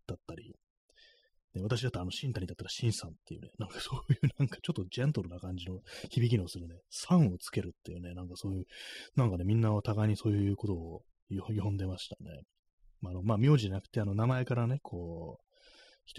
[0.08, 0.56] だったり、
[1.54, 5.80] で私だったらあの、新谷だったら新さんっていうね、なんかそういうなんかちょっとジェントルな感じの
[6.10, 6.76] 響きのするね、
[7.10, 8.66] 3をつけるっていうね、なんかそういう、
[9.16, 12.42] なんかね、みんなお互いにそういうことを呼んでましたね。
[13.02, 15.49] まあ、あの、まあ、名字じゃなくて、あの、名前からね、こう、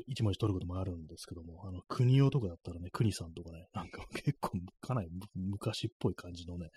[0.06, 6.70] 一文字取ることもあるんですけども、あの、国用とかだったらね、国さんとかね、なんか 結構かなり昔っぽい感じのね、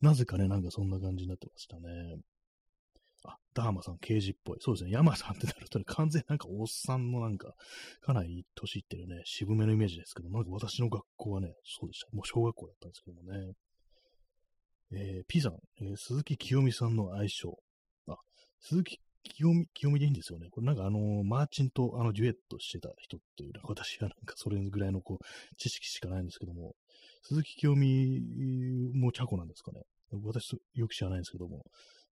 [0.00, 2.20] なぜかね、なんかそんな感じになってましたね。
[3.24, 4.58] あ、ダーマさん、刑事っぽい。
[4.60, 7.54] そうですね、山さんってなるとね、完全なんかおっさんのなんか、
[8.00, 12.08] かなり年いってるね、渋めのイメージですけど、なんか私の学校はね、そうでした。
[12.12, 13.52] もう小学校だったんですけどもね。
[14.92, 17.58] えー、P さん、えー、鈴木清美さんの愛称。
[18.06, 18.16] あ、
[18.60, 20.48] 鈴木清美、清美でいいんですよね。
[20.50, 25.24] これなんかあのー、マーチンとあのデュエットしてた人っていうのは、私はなんかそれぐらいのこう、
[25.56, 26.74] 知識しかないんですけども、
[27.22, 28.20] 鈴木清美
[28.94, 29.82] もチャコなんですかね。
[30.22, 31.64] 私、よく知らないんですけども、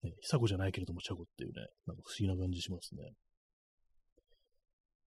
[0.02, 3.12] ね、久子じゃないけれども、ちゃこっていうね、なんか不思議な感じしますね。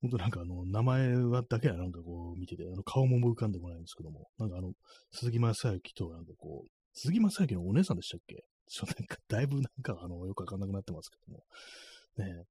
[0.01, 4.72] ほんとなんかあの、名前はだけはなんかこう見てて、あの顔も浮かんでこないんですけども、なんかあの、
[5.12, 8.43] 鈴木正幸となんかこう、鈴木正幸のお姉さんでしたっけ？
[8.68, 11.43] ちょっとなんか、だいぶなんかあの、よくわかんなくなってますけども。
[12.18, 12.43] ね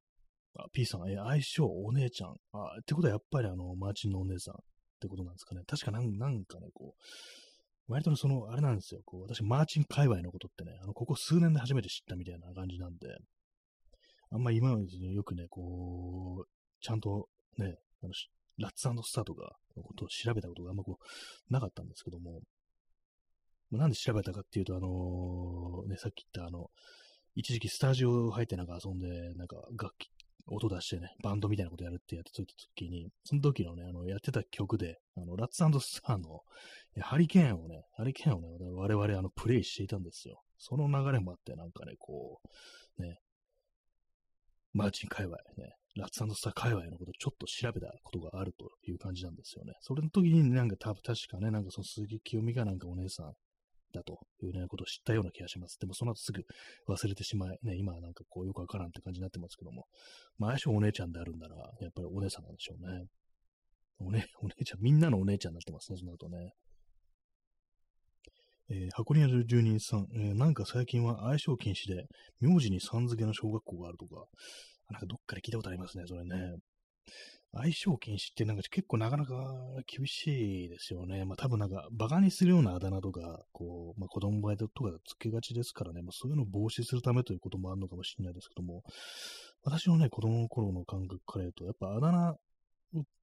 [0.56, 2.36] あ、P さん、え、相性お姉ちゃん。
[2.52, 4.58] あ、ってことはやっぱりあの、マーチンのお姉さんっ
[5.00, 5.62] てことなんですかね。
[5.66, 9.00] 確かなんなんかね、こう、割とその、あれなんですよ。
[9.04, 13.08] こう、私、マーチン界隈のことってね、あの、ここ数年で初めて知ったみたいな感じなんで、
[14.30, 16.48] あんま今までよくね、こう、
[16.80, 18.12] ちゃんとね、あの
[18.58, 22.40] ラッツスターとかのことを調べたことがあんまこう、なかったんですけども、
[23.70, 26.70] まなんで調べたかっていうと、あのー、ね、さっき言ったあの、
[27.36, 30.08] 一時期スタジオ入ってなんか遊んで、なんか楽器、
[30.46, 32.36] 音出してね、バンドみたいなことやるってやってた
[32.76, 36.42] 時に、その時のね、あの、やってた曲で、あの、ラッツスターの、
[37.00, 40.42] ハリケーンをね、ハリケーンをね、我々あの、プレイしていたんですよ。
[40.58, 42.40] その流れもあって、なんかね、こ
[42.98, 43.18] う、ね、
[44.72, 49.74] マーチン界隈ね、ラッツスター界隈のことをちょっと調べたことがあるという感じなんですよね。
[49.80, 53.32] それの時になんか多分確かね、なんかその鈴木清美がなんかお姉さん
[53.94, 55.78] だというね、ことを知ったような気がします。
[55.80, 56.42] でもその後すぐ
[56.88, 59.86] 忘れてしまい、ね、今はなんかこうよくわからんって感じになってますけども、
[60.38, 63.06] まあ相性お姉ちゃんであるんだら、やっぱりお姉さんなんでしょうね。
[63.98, 66.52] おね、お姉ちゃん、みんなのお姉ちゃんになってますね、その後ね。
[68.70, 72.06] えー、箱庭住人さん、えー、なんか最近は相性禁止で、
[72.40, 74.24] 名字にさん付けの小学校があるとか、
[74.90, 76.56] なんかどっかで聞いたことありますね、それね。
[77.56, 79.34] 相性禁止ってなんか結構なかなか
[79.86, 81.24] 厳しいですよね。
[81.24, 84.72] まあ多分なんか馬鹿にするようなあだ名とか、こう、まあ子供前とか
[85.06, 88.82] つけがちですからね、まあそういうのを防止するためということもあるのかもしれないですけども、
[89.62, 92.36] 私のね、子供の頃の感覚から言うと、やっぱあだ名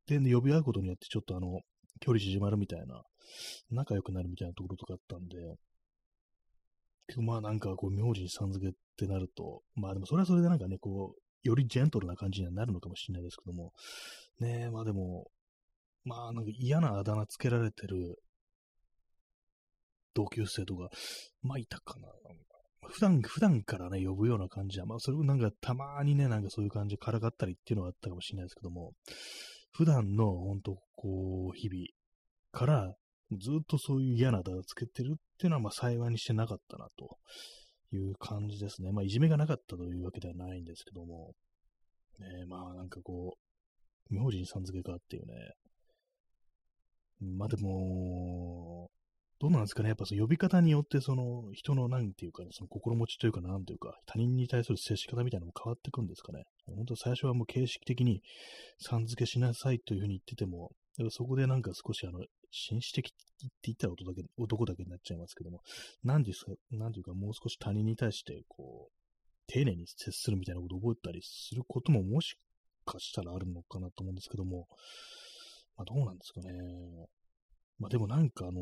[0.08, 1.60] で呼び合うことによってちょっとあの、
[2.00, 3.04] 距離縮まるみたいな、
[3.70, 5.56] 仲良くなるみたいなところとかあったんで、
[7.18, 13.74] まあなんかこう、名字にさん付けってなると、まあでもそれはそれでなんかね、こう、よりジェントルな感じにはなるのかもしれないですけども、
[14.40, 15.28] ねえ、まあでも、
[16.04, 18.16] まあなんか嫌なあだ名つけられてる
[20.14, 20.90] 同級生とか、
[21.42, 22.08] まあいたかな。
[22.90, 28.94] 普段、普段からね、呼ぶような感じは、まあそれをなんかたまにね、なんかそういう感じでからかったりっていうのはあったかもしれないですけども、
[29.72, 31.86] 普段の本当こう、日々
[32.52, 32.96] から
[33.40, 37.18] ずっとそういう嫌なあだ名つけてるっていうのはまあ幸いにしてなかったなと。
[37.92, 38.92] いう感じですね。
[38.92, 41.34] まあ、いじめがなかったというわけではないんですけども、
[42.20, 43.38] ね、まあ、なんかこ
[44.10, 45.34] う、名字にさん付けかっていうね。
[47.38, 48.90] まあでも、
[49.40, 56.44] どうなんですかねやっぱその呼び方によって、その人のなんていうか、ね、その心持ちというか、なんていうか、他人に対する接し方みたいなのも変わってくんですかね。
[56.68, 58.22] 本当最初はもう形式的に
[58.80, 60.72] さん付けしなさいというふうに言ってても、
[61.10, 62.20] そこでなんか少しあの、
[62.52, 65.62] 紳士的って言ったら男だけ男だけになっちゃいますけども、
[66.04, 68.94] なんですか、なんていうかもう少し他人に対して、こう、
[69.48, 72.38] 丁寧に接するみたいなことを覚えたりすることももし
[72.86, 74.68] かしたらあるのかなと思うんですけども、
[75.78, 76.52] まあどうなんですかね。
[77.80, 78.62] まあでもなんかあの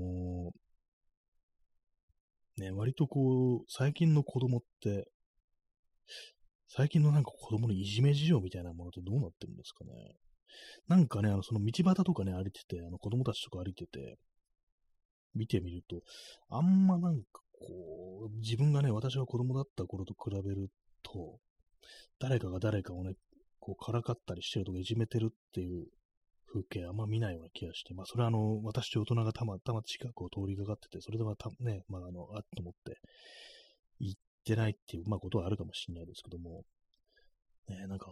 [2.58, 5.08] ー、ね、割とこう、最近の子供って、
[6.68, 9.92] 最近のなんか子供のいじめ事情みたいなものってどうなってるんですかね。
[10.88, 14.18] なんかね、あの、その道端とかね、歩いてて、あの、子供たちとか歩いてて、
[15.36, 16.02] 見てみると、
[16.50, 20.70] あんまなんかこう、自分がね、私が子供だった頃と比べる
[21.04, 21.38] と、
[22.20, 23.14] 誰かが誰かをね、
[23.60, 25.88] こう、からかったりしてるとかいじめてるっていう
[26.52, 32.97] 風景あんま見ないような気がして、まあ、それはあの、私と大人がたまたま近くを通りかかってて、それではたね、まあ、あの、あっと思って、
[34.00, 36.64] 行ってないっていう、まあ、ことはあるかもしれないですけども、
[37.68, 38.08] ね、なんか、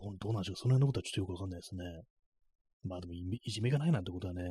[0.00, 0.56] どどうなんでしょう。
[0.56, 1.84] その辺のことはちょっとよくわかんないですね。
[2.84, 4.42] まあでもい、いじめがないなんてことはね、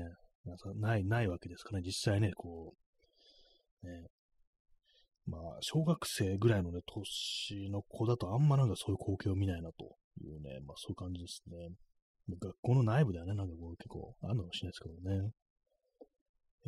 [0.76, 2.74] ない、ないわけですからね、実際ね、こ
[3.84, 4.08] う、ね、
[5.26, 11.70] まあ、小学生ぐらいのね、年の子だとあんまなんかそういう光景を見ないなというね、まあそういう感じですね。
[12.40, 15.32] 学校の内部ではね、なんかこう結構あるのかもしれないですけどね。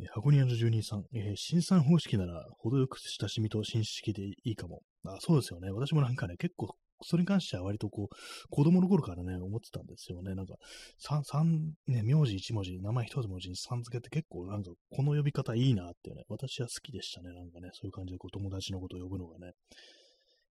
[0.00, 4.82] えー、箱庭の住人さん、えー、新産方式なら程よく親しみと親戚でいいかも。
[5.04, 5.70] あ、そうですよね。
[5.70, 6.74] 私もなんかね、結構
[7.04, 8.16] それに関しては割とこう、
[8.50, 10.34] 子供の頃からね、思ってたんですよね。
[10.34, 10.54] なんか、
[10.98, 17.32] 三、三、ね、名字一文字、名前一文字にさん付けって結構なんか、この呼び方いいなってね、私は好きでしたね。
[17.32, 19.52] なんかね、そういう感じでこう友達のことを呼ぶのがね、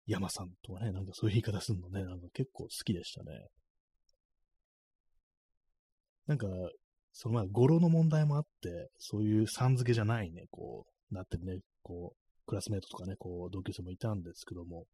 [0.05, 3.47] 山さんとかね、なんかそういう言い方するのね、なんか結構好きでしたね。
[6.27, 6.47] なんか、
[7.13, 14.85] そのまあ語呂の問題もあって、そういうさん付けじゃないね、こう、なってるね、こう、クラスメートとかね、こう、同級生もいたんですけども、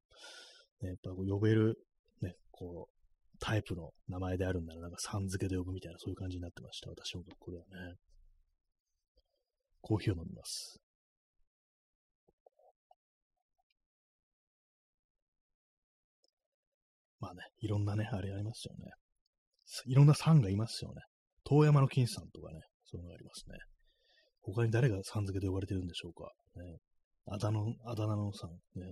[0.82, 1.78] ね、やっぱこう呼べる、
[2.22, 6.90] ね、こう、タイプの名前であるんなら、なんかさん付けで呼ぶみたいな、そういう感じになってました。
[6.90, 7.96] 私もこれはね。
[9.82, 10.82] コーヒーを飲みます。
[17.20, 18.92] まあね、いろんなね、あれありますよね。
[19.86, 21.02] いろんなさんがいますよね。
[21.46, 23.58] 遠山の金さんとかね、そういうのがありますね。
[24.42, 26.32] 他に誰がさん付けで呼ばれてるんでしょうか。
[26.56, 26.78] ね、
[27.28, 28.86] あだの、あだ名のさん、ね、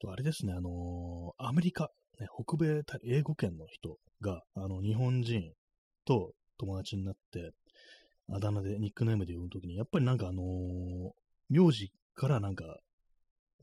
[0.00, 1.90] と、あれですね、あのー、アメリカ、
[2.20, 5.52] ね、北米、英語圏の人が、あの、日本人
[6.04, 7.52] と友達になって、
[8.30, 11.10] あだ名で、ニックネームで呼ぶときに、やっぱりなんかあのー、
[11.50, 12.64] 名字からなんか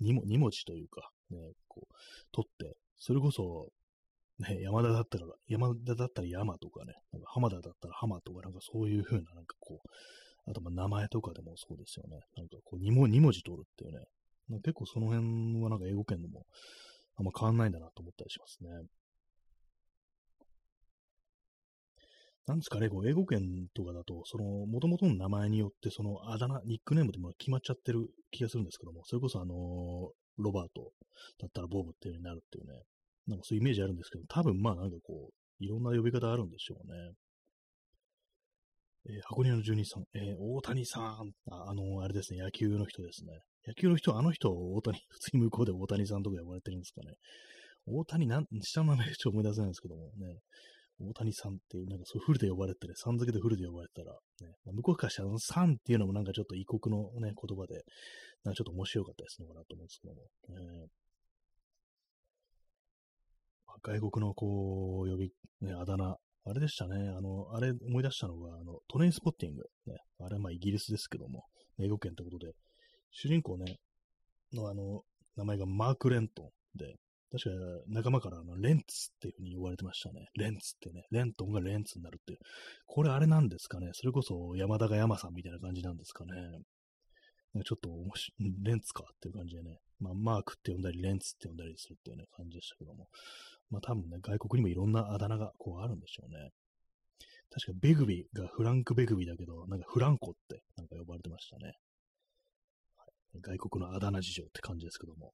[0.02, 1.94] 2文、2文字というか、ね、こう、
[2.32, 3.70] 取って、それこそ、
[4.40, 9.88] ね、山田だったら、山田だったら山とかね、なんか浜田だったら浜とか、なんかそういう風な、なんかこう、
[10.50, 12.20] あとま名前とかでもそうですよね。
[12.36, 14.06] なんかこう 2, 文2文字取るっていうね。
[14.48, 16.46] まあ結構その辺はなんか英語圏でも
[17.16, 18.70] あんま変わんないんだなと思ったりしますね。
[22.48, 30.92] なんですかね、こう英語圏とかだと、その、元々の名前によって、その、あだ名、ニックネームでも決まっちゃってる気がするんですけども、それこそあのロバート
[31.40, 32.82] だったらボブっていうになるっていうね、
[33.28, 37.14] なんかそういうイメージあるんですけど、多分まあなんかこう、いろんな呼び方あるんでしょうね。
[39.06, 43.32] えー、箱根の住人さん、えー、大谷さん、あ、あのー、あれですね、野球の人ですね。
[43.68, 47.14] 野球の人、あの人、大谷、 普通に向こうで大谷さんとか呼ばれてるんですかね。
[47.86, 50.40] 大谷、なん、下の名前ちょっと思い出せないんですけどもね、
[51.00, 57.84] 大谷さんっていう、なんかそうフルで呼ばれてる、さん付けでフルで呼ばれたら、ね、まあ、向こうからしたら、さんっていうのもなんかちょっと異国のね、言葉で、
[58.44, 60.22] なんかちょっと面白かったりするのかなと思うんですけども。
[60.50, 60.88] ね、
[63.84, 65.32] 外国のこう、呼び、
[65.62, 71.46] ね、あだ名、あれでしたね、あの、あれ思い出したのが、あの、トレインスポッティング、ね、あれはまあイギリスですけども、
[71.80, 72.54] 英語圏ってことで、
[73.12, 73.78] 主人公ね、
[74.54, 75.04] のあの、
[75.36, 76.96] 名前がマーク・レントンで、
[77.32, 77.56] 確か
[77.88, 80.28] 仲間からあのレンツっていう風に言われてましたね。
[80.36, 81.06] レンツってね。
[81.12, 82.40] レントンがレンツになるっていう。
[82.86, 83.92] これあれなんですかね。
[83.94, 86.34] それこそ山田が山さんみたいな感じなんですかね。
[87.64, 89.78] ちょっと面白い、レンツかっていう感じでね。
[90.00, 93.08] まあ、マークって呼んだり、レンツって呼んだりするっていうね、感じでしたけども。
[93.70, 96.50] まあ多分ね、外国にもいろんなあだ名がこうあるんでしょうね。
[97.50, 101.74] 確かベグビーがフランク・ベグビーだけど、なんかフランコってなんか呼ばれてましたね。
[103.40, 105.34] 外国のあだ名事情って感じですけども。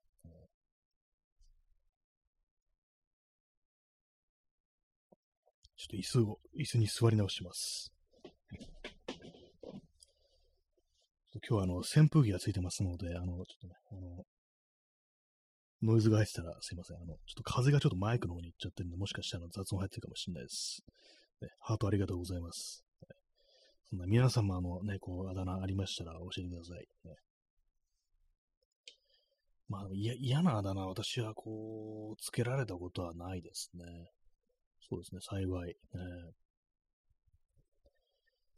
[5.77, 7.93] ちょっと椅子を、椅子に座り直します。
[11.33, 14.25] 今日はあの、扇風機がついてますので、あの、ちょっとね、あの、
[15.83, 16.97] ノイズが入ってたらすいません。
[16.97, 20.83] あの、ちょっと風がちょっとマイクの方に行っちゃってるんで、もしかしたら雑音入ってるかもしれないです。
[21.41, 22.83] ね、ハートありがとうございます。
[23.01, 23.07] ね、
[23.91, 26.87] そんな皆様のね、こう、あだ名ありましたら教えてください。
[27.07, 27.15] ね、
[29.70, 33.84] まあ、嫌なあだ名、私はこう、つけられたことはないですね。
[34.89, 35.76] そうですね、幸い。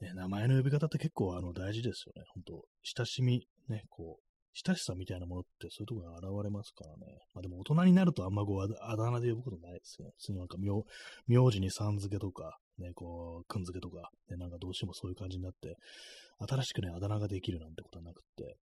[0.02, 2.24] ね、名前の呼び方って結構あの大事ですよね。
[2.34, 7.20] 本当親しみ、ね、こう、親しさみたいなものってそういうところが現れますからね。
[7.34, 10.14] まあでも大人になるとあんまこうあだ名で呼ぶことないですよね。
[10.18, 10.72] 普通になんか名
[11.28, 15.76] 名字にさん付けとか、ね、こう、くん付けとか、ね、なんかどうしてもそういう感じになって、
[16.48, 18.58] 新しくね、あだ名ができるなんてことはなくって。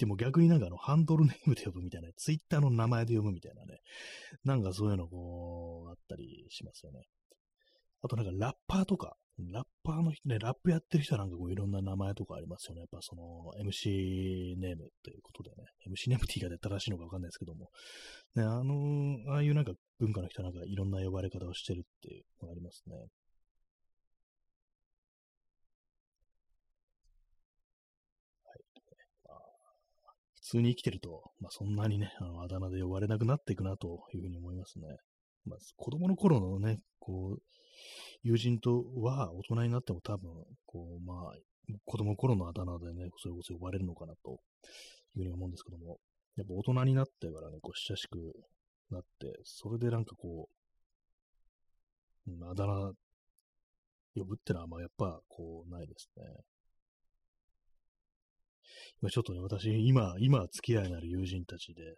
[0.00, 3.80] でも逆になんかあの、ハンドルネームで呼ぶみたいな、ツイッターの名前で呼ぶみたいなね。
[4.44, 7.02] なんかそういうのこう、あったりしますよね。
[8.02, 9.18] あとなんかラッパーとか、
[9.52, 12.80] ラッパーの人ね、ラップやってる人はなんかこういろんな名前とかありますよね。
[12.80, 15.56] やっぱその MC ネームということでね。
[15.86, 17.68] MC ネームって言い方正しいのかわかんないですけども。
[18.36, 22.96] ね、あの、ああいうなんか文化の人なんかいろんな呼ばれ方をしてるっていうのがありますね。
[28.44, 28.60] はい。
[29.24, 29.40] まあ、
[30.50, 34.96] 普通に生きてると、まあそんなにね、あのあだ名で呼ばれなくなっていくなというふうに思いますね。
[35.46, 37.42] まあ、子供の頃のね、こう、
[38.24, 40.28] 友人とは大人になっても多分、
[40.66, 41.34] こう、まあ、
[41.84, 44.38] 子供の頃のあだ名でね、それこそ呼ばれるのかなという
[45.18, 45.98] ふうに思うんですけども、
[46.36, 48.18] やっぱ大人になってからね、こう、親しく
[48.90, 50.48] なって、それでなんかこ
[52.26, 52.92] う、うん、あだ名
[54.16, 56.24] 呼ぶってのは、まあ、やっぱ、こう、ないですね。
[59.02, 61.96] 今ちょっとね、私、今、今付き合いのある友人たちで、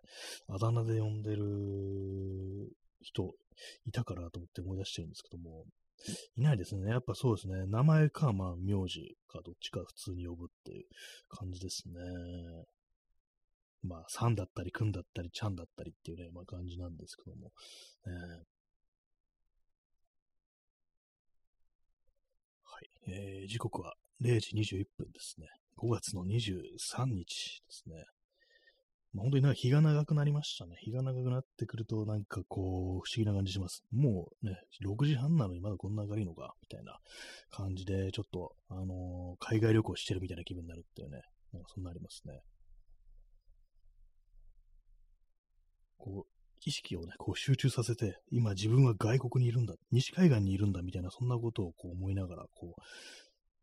[0.49, 3.35] あだ名で呼んでる人
[3.87, 5.65] いたからと思って思い出してるんですけども、
[6.37, 6.91] いないですね。
[6.91, 7.67] やっぱそうですね。
[7.67, 10.85] 名前か、まあ、名字か、どっちか普通に呼ぶっていう
[11.29, 11.95] 感じですね。
[13.83, 17.53] まあ、さんだったり、くんだったり、ちゃんだったりっていうね、まあ感じなんですけども。
[18.07, 18.11] え
[22.65, 22.91] はい。
[23.09, 25.49] えー、時刻は0時21分ですね。
[25.79, 28.05] 5月の23日ですね。
[29.15, 30.77] まあ本当になんか日が長くなりましたね。
[30.81, 33.85] 日が長くなってくると、なんかこう、不思議な感じします。
[33.93, 36.99] もうね、6時半なのにまだこんな明るいのか、みたいな
[37.51, 41.21] 感じで、ちょっと、あのー、海外旅行してるみたいな気分になるっていうね、
[41.53, 42.41] なんかそんなありますね。
[45.99, 46.33] こう、
[46.65, 52.83] 意識をね、こう集中させて、今自分は外国にいるんだ、西海岸にいるんだみたいな、そんなことをこう思いながら、こう、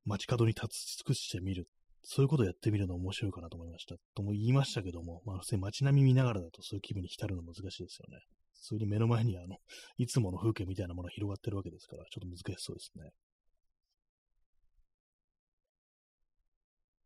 [0.05, 1.67] 街角に立ち尽くしてみる。
[2.03, 3.95] そういうことをやってみるの面白いかなと思いました。
[4.15, 8.19] とも言いましたけども、まあ、街並み見ながらだとそういう気分に浸るの難しいですよね。
[8.53, 9.57] 普通に目の前にあの、
[9.97, 13.03] いつもの風景みたいなものが広がってるわけですから、ちょっと難しそうですね。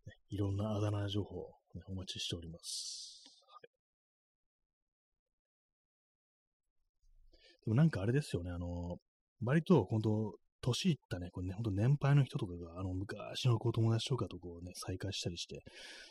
[0.08, 3.24] ねいろんなあだ名情報、ね、お待ちしております。
[7.66, 8.98] でもなんかあれですよね、あの、
[9.44, 15.64] 割と本当、年いったね、これね、ほんと年配の人とかが、あの、昔の子友達とかとこうね、再会したりして、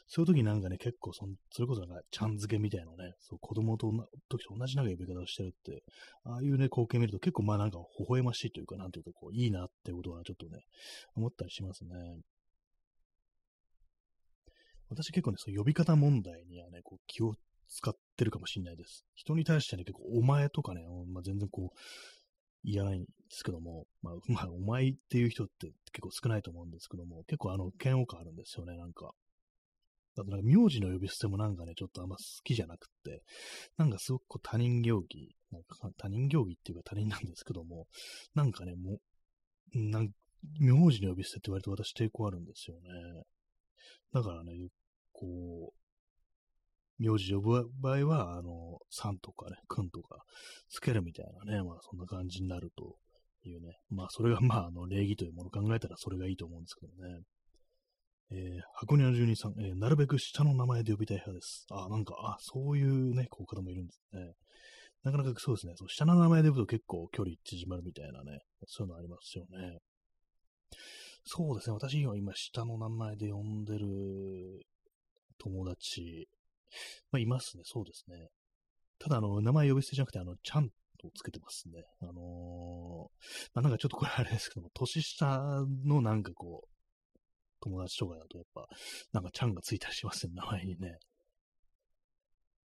[0.07, 3.91] そういう時なんかね、結構そ、それこそなんか、ちゃん付けみたいなね、そう、子供と
[4.29, 5.83] 時と同じなんか呼び方をしてるって、
[6.25, 10.61] ああいうね、光景見ると結構まあなんか、微笑ましいというか、なんていうか、こう、いいなってことはちょっとね、
[11.17, 11.95] 思ったりしますね。
[14.91, 17.35] 私結構ね、そう呼び方問題にはね、こう気を
[17.69, 19.07] 使ってるかもしれないです。
[19.15, 21.79] 人に対してね、結構お前とかね、まあ、全然こう、
[22.65, 29.13] 言わないですけども、まあ、 まあ、お前っていう人って結構少ないと思うんですけども、結構あの、嫌悪感あるんですよね、なんか。
[30.15, 33.23] あとなんか名字の呼び捨てもなんかね、ちょっとあんま好きじゃなくって、
[33.79, 37.87] なんかすごくこう他人行儀、なんか他人行儀っていうか他人なんですけども、
[38.35, 39.01] なんかね、も
[39.75, 40.13] う、なん
[40.61, 42.91] 名字の呼び捨てって割と私抵抗あるんですよね。
[44.13, 44.53] だからね、
[45.13, 50.23] こう、名字呼ぶ場合は、あの、さんとかね、くんとか
[50.69, 52.97] つけるみたいなね、まあそんな感じになると
[53.49, 57.23] いうね、まあそれがまああの礼儀というものを考えたらそれがいいと思うんですけどね。
[58.35, 61.67] えー、箱庭の住人さん、えー、なるべく下の名前で呼びたい派です。
[61.71, 64.33] あ、なんか、あ、そういうね、こう方もいるんですね。
[65.03, 69.79] なかなかそうですね、そう下の名前で呼ぶと結構距離縮まるみたいなね、そういうのありますよね。
[71.25, 73.87] そうですね、私は今下の名前で呼んでる
[75.39, 76.29] 友達、
[77.11, 77.65] まあ、いますね。
[77.67, 78.29] そうですね。
[78.99, 80.71] ただ、あの、名前呼び捨てじゃなくて、あの、ちゃん
[81.03, 81.85] とつけてますね。
[82.01, 82.15] あのー、
[83.55, 86.69] まあ、なんかちょっとこれあれですけども、年下のなんかこう、
[87.61, 88.67] 友達とかだとやっぱ、
[89.13, 90.99] なんかちゃんがついたりしますね、名前にね。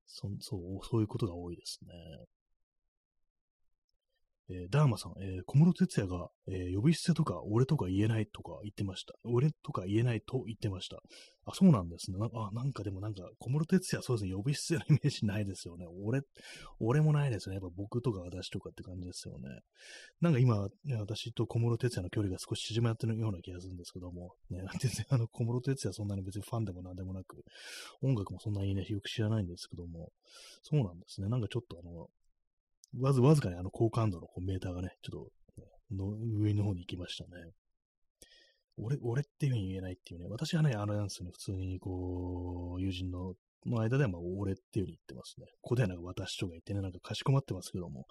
[0.07, 1.93] そそう、そういうことが多いですね。
[4.51, 9.15] えー、ダーマさん、えー、小室哲也が、えー、呼び捨てとか、俺とか言えないとか言ってました。
[9.25, 10.99] 俺とか言えないと言ってました。
[11.47, 12.19] あ、そうなんですね。
[12.19, 15.87] なあなんかでもなんか、小室哲也、そうですね、呼び捨てのイメージないですよね。
[16.03, 16.21] 俺、
[16.81, 17.57] 俺もないですね。
[17.57, 19.61] やっぱ僕とか私とかって感じですよね。
[20.21, 27.45] なんか今、ね、私と小室哲也の距離が少し縮まってるような気がするんですけども、ね、全然あの、小室哲也そんなに別にファンでもなんでもなく、
[28.03, 30.11] 音楽もそんなにね、よく知らないんですけども、
[30.63, 31.29] そうなんですね。
[31.29, 32.09] なんかちょっとあの、
[33.01, 35.27] わず、わずかにあの高感度のこうメーターがね、ちょっ
[35.91, 37.31] と、の上の方に行きましたね。
[38.77, 40.27] 俺、俺っていう風に言えないっていうね。
[40.29, 41.31] 私はね、あれなんですよね。
[41.33, 43.35] 普通に、こう、友人の、
[43.67, 45.47] の間では、まあ、俺っていう風に言ってますね。
[45.63, 48.07] ここではなんか私とか言ってね、なんかかしこまってますけども、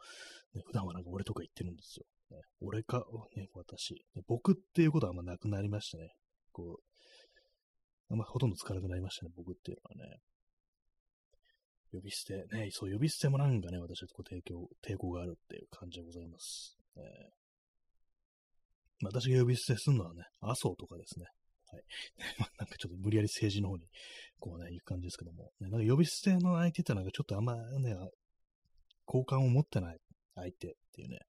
[0.55, 2.05] ね、普段はなんか俺とか言ってるんですよ。
[2.31, 3.05] ね、俺か、
[3.36, 4.23] ね、私、ね。
[4.27, 6.09] 僕っていうことはあんまなくなりましたね。
[6.53, 10.17] こう、あんまほとんど使わなくなりましたね、僕っていうのはね。
[11.97, 16.77] 呼び捨て、ね、そう、呼び捨てもなんかね、私はこう抵抗、抵抗があるっていう感じでございます。
[16.97, 17.03] えー、
[19.05, 21.25] 私が呼び捨てするのはね、麻生とかですね。
[21.67, 21.83] はい。
[22.59, 23.87] なんかちょっと無理やり政治の方に、
[24.39, 27.95] こうね、行く感じですけども、ね、なんか呼び捨ての相手ってなんかちょっとあんまね、
[29.05, 29.99] 好感を持ってない
[30.35, 31.19] 相手っていうね、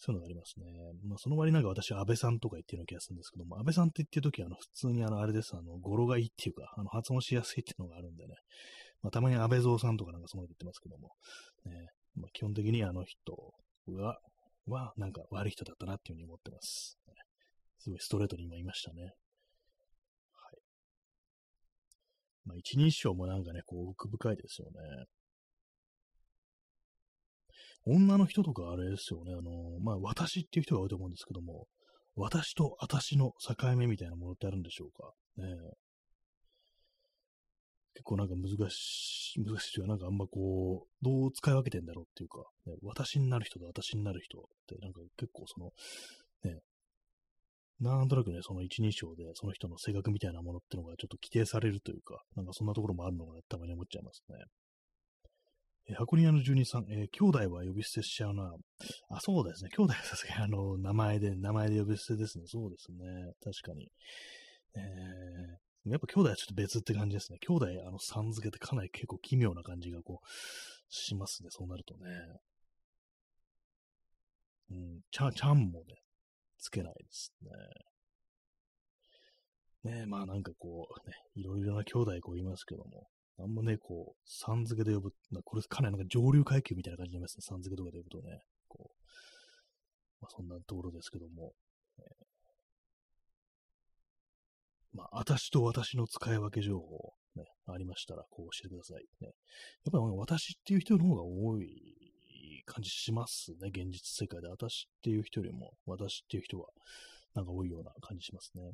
[0.00, 0.66] そういうのがありますね。
[1.04, 8.34] まあ、その割になんか私は安倍さんとか言ってるような気がするんですけども、安倍さんって言ってるときは、あの、普通にあの、あれです、あの、語呂がいいっていうか、あの、発音しやすいっていうのがあるんでね、
[9.02, 11.10] まあ、たまに安倍蔵さんとかなんかその言ってますけども、
[11.64, 13.34] ね、まあ、基本的にあの人
[13.94, 14.18] は、
[14.66, 16.98] は、なんか悪い人だったなっていうふうに思ってます。
[17.78, 19.02] すごいストレートに今言いましたね。
[19.02, 19.12] はい。
[22.44, 25.06] まあ、一人称もなんかね、こう、奥深いですよね。
[27.86, 31.66] 女の人とかあれですよね、あの、まあ、私っていう人が多いと思うんですけども、
[32.16, 35.12] 私と私の境目みたいなものってあるんでしょうか。
[35.38, 35.46] ね
[37.94, 45.70] 結構なんか難しい、難しいというか、なんかあんまこう、どう使い分けてんだろうっていうか、ね、私になる人と私になる人って、なんか結構その、
[46.44, 46.60] ね、
[47.80, 54.36] なんとなくね、その一人称で、その人の性格みたいなものっていうのがちょっと規定されるというか、なんかそんなところもあるのかなたまに思っちゃいますね。
[55.88, 58.54] え箱庭の住人さん、えー、兄弟は呼び捨てしちゃうな。
[59.08, 59.70] あ、そうですね。
[59.76, 62.44] 兄弟はさすがにあの、名前で、名前で呼び捨てですね。
[62.46, 63.32] そうですね。
[63.42, 63.90] 確かに。
[64.76, 67.38] えー、やっぱ兄弟はちょっと別って感じですね。
[67.38, 70.26] 兄弟、あの、さん付けってかなり結構奇妙な感じがこう、
[70.90, 71.48] しますね。
[71.50, 72.00] そうなるとね。
[74.70, 75.96] うん、ちゃ、ちゃんもね、
[76.58, 77.50] つけないですね。
[79.92, 83.08] ねえまあなんかこう、ね、いろいろな兄弟こう言いますけども、
[83.38, 85.14] あんまね、こう、さん付けで呼ぶ、
[85.44, 87.42] これかなりなんか上流階級みたいな感じになりますね。
[87.42, 88.96] さん付けとかで呼ぶとね、こう、
[90.20, 91.54] まあ、そんなところですけども、
[91.98, 92.04] えー、
[94.92, 99.04] まあ、私と私の使い分け情報、ね、ありましたら、こう教えてください。
[99.20, 99.32] ね、やっ
[99.92, 103.68] ぱり私っていう人の方が多い感じしますね。
[103.68, 104.48] 現実世界で。
[104.48, 106.66] 私っていう人よりも、私っていう人が、
[107.34, 108.72] なんか多いような感じしますね。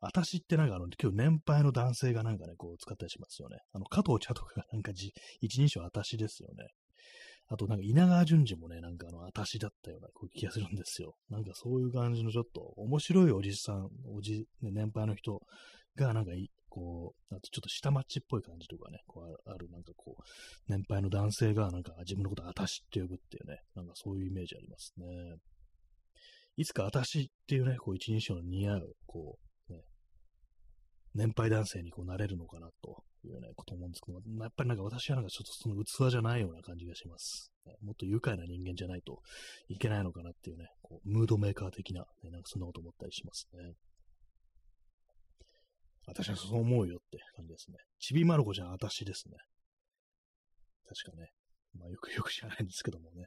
[0.00, 3.58] 私ってなんかあの、今日年配の男性がなんかね、こう使ったりしますよね。
[3.72, 6.66] あの、加藤茶とかがなんかじ一人称私ですよね。
[7.48, 11.14] あとなんか稲川淳二もね、なんかあの、私だったような気がするんですよ。
[11.28, 15.40] なんかそういう感じのちょっと面白いおじさん、おじ、ね、年配の人
[15.96, 16.32] がなんか
[16.74, 20.22] こう、あとちょっと下町っぽい感じとかね、こうあるなんかこう、
[20.68, 25.06] 年配の男性がなんか自分のこと私って呼ぶっていうね、なんかそういうイメージありますね。
[26.56, 29.38] いつか私っていうね、こう一人称の似合う、こ
[29.68, 29.82] う、ね、
[31.14, 37.50] 年配男性にこうなれるのかなというね、こと思うんですけどやっぱりなんか私はなんかちょっとその器じゃないような感じがします。
[37.82, 39.20] もっと愉快な人間じゃないと
[39.68, 43.72] いけないのかなっていうね、こうムードメーカー的な、ね、なんかそんなこと思ったりしますね。
[46.06, 47.78] 私はそう思うよって感じですね。
[47.98, 49.36] ちびまる子ちゃん、私ですね。
[50.86, 51.30] 確かね。
[51.78, 53.26] まあよくよく知らないんですけどもね。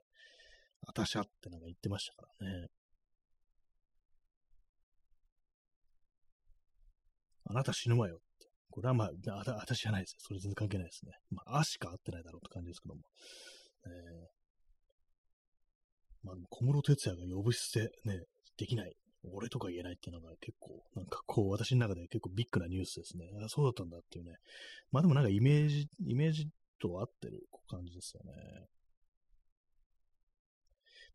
[0.85, 2.67] 私はってなんか言ってましたからね。
[7.49, 8.26] あなた死ぬわよっ。
[8.77, 9.11] これはまあ、
[9.57, 10.17] 私じゃないですよ。
[10.19, 11.13] それ全然関係ないですね。
[11.31, 13.01] まあ、あしか合ってないだろうって感じですけども。
[13.87, 18.21] えー、まあ、小室哲也が呼ぶ捨てね、
[18.55, 18.93] できない。
[19.33, 23.25] 俺とか言えないっていうのが結構、なんかこう、私の中で結構ビッグなニュースですね。
[23.43, 24.35] あそうだったんだっていうね。
[24.91, 26.47] まあでもなんかイメージ、イメージ
[26.79, 28.31] と合ってる感じですよね。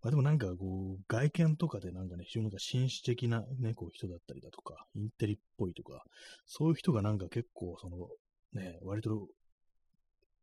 [0.03, 6.03] まあでもなんかこう、外見とかでなんかね、非常になんか紳士的なね、こう人だったりだとか、インテリっぽいとか、
[6.46, 8.09] そういう人がなんか結構その、
[8.53, 9.28] ね、割と、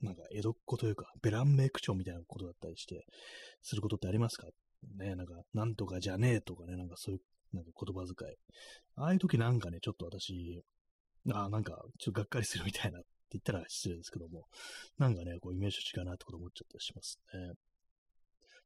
[0.01, 3.05] なんか江戸っ子というか、ベランメイク長みたいなことだったりして、
[3.61, 4.47] することってありますか？
[4.97, 7.21] ね、なんか、なんとかじゃねえとかね、なんかそういう
[7.53, 8.35] なんか言葉遣い。
[8.95, 10.63] ああいう時なんかね、ちょっと私、
[11.33, 14.45] ああ、なんか、ちょっとがっかりするみたいなって言ったら失礼ですけども、
[14.97, 17.51] なんかね、こう、イメージ違うなってこと思っちゃったりしますね。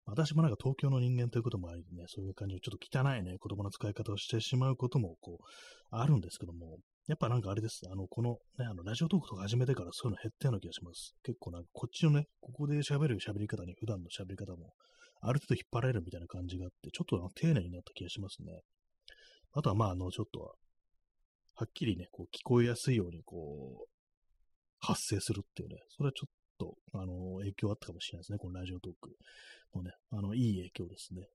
[0.06, 5.46] 私もなんか東京の人間ということもありね、そういう感じのちょっと汚いね、言葉の使い方をしてしまうことも、こう、
[5.92, 6.78] あるんですけども、
[7.08, 7.82] やっぱなんかあれです。
[7.92, 11.16] あの、このね、あの、ラジオトークとか始めてからそういうの減ったような気がします。
[11.24, 14.74] 結構なんかこっちのね、ここで喋る喋り方に普段の喋り方も、
[15.22, 18.60] ある程度引っ張られるみたいな感じがあって、ちょっと丁寧になった気がしますね。
[19.54, 20.54] あとはまあ、あの、ちょっとは、
[21.56, 23.88] はっきりね、こう聞こえやすいように、こう、
[24.80, 29.16] 発生するっていうね、それはちょっと、あの、影響あったかもしれないですね、このラジオトーク
[29.76, 31.28] のね、あの、いい影響ですね。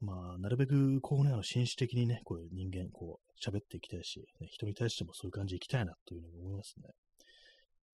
[0.00, 6.90] まあ、なるべく、こうね、あの、紳士的にね、こういう人間、こう、喋っていきたいし、ね、人に対してもそういう感じでいきたいな、というふうに思いますね。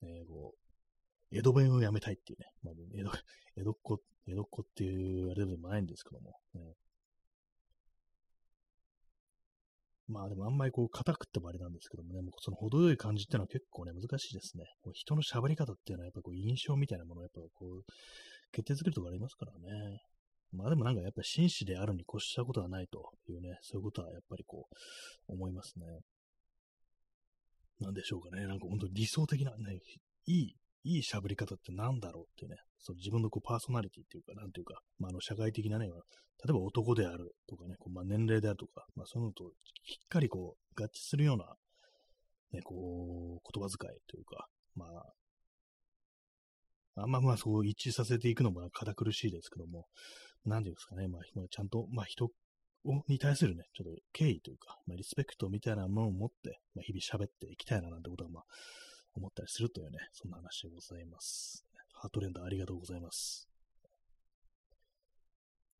[0.02, 3.10] えー、こう、江戸弁をやめたいっていうね、まあ、江戸、
[3.56, 6.74] 江戸っ子、江戸っ子っていうあれでもないんですけども、ね、
[10.08, 14.64] まあでもあんまりこう硬くってもあれなんですけどもね、もうその程よい感じっていうのは結構ね、難しいですね。
[14.82, 17.84] こう人の喋り方っていうのはやっぱこう印象みたいなものをやっぱこう、
[18.50, 20.00] 決定づけるとこありますからね。
[20.52, 25.84] まあでもなんかやっぱり紳士であるに越したことはないというね、そういうことはやっぱりこう、思いますね。
[27.80, 28.46] なんでしょうかね。
[28.46, 29.78] なんか本当に理想的なね、
[30.26, 30.54] いい
[30.84, 35.92] いい喋り方って何だろうっていうね、その自分のこうパーソナリティっていうか、なんていうか、まあ、あの社会的なね、例
[36.50, 39.50] えば男であるとかね、こうまあ、年齢であるとか、まあ、そういうのと
[39.84, 41.46] しっかりこう合致するような、
[42.52, 45.12] ね、こう、言葉遣いというか、まあ、
[47.02, 49.86] あんままあそう一致させていくのも堅苦しいですけども、
[50.44, 52.30] なんていうんですかね、まあ、ちゃんと、まあ人
[53.08, 58.44] に対するね、ちょっと敬意というか、まあ、リスペクトみたいなものを持って、まあ、日々喋っていきたいななんてことは、まあ、
[59.18, 61.64] 思ったりするというね、そんな話でございます。
[61.92, 63.48] ハートレンダーありがとうございます。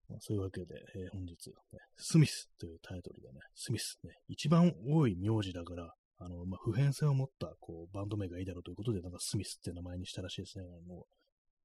[0.09, 10.65] まあ、そういうわけで、えー、本日、ね、スミスというタイトルでね、スミスね、一番多い名字だから、あの、まあ、普遍性を持ったこうバンド名がいいだろうということで、なんかスミスって名前にしたらしいですね。
[10.65, 11.05] あの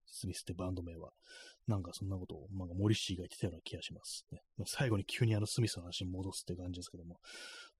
[0.06, 1.12] スミスってバンド名は。
[1.66, 4.26] なんかそんなことを、なんかモリシーが言ってたような気がします。
[4.32, 7.20] ねま、最後に急にあのスミスの話に戻すって感じですけども、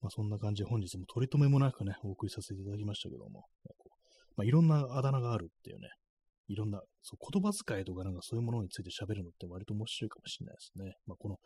[0.02, 3.46] まあ、そんな感じで本日も取り留めもなくね、お送りさせていただきましたけども、
[4.36, 5.90] まあ、いろんなあだ名があるっていうね、
[6.48, 10.96] いろんな、そう言葉遣いとかなんかそういうものについて喋るのって割と面白いかもしれないですね。
[11.06, 11.38] まあ、この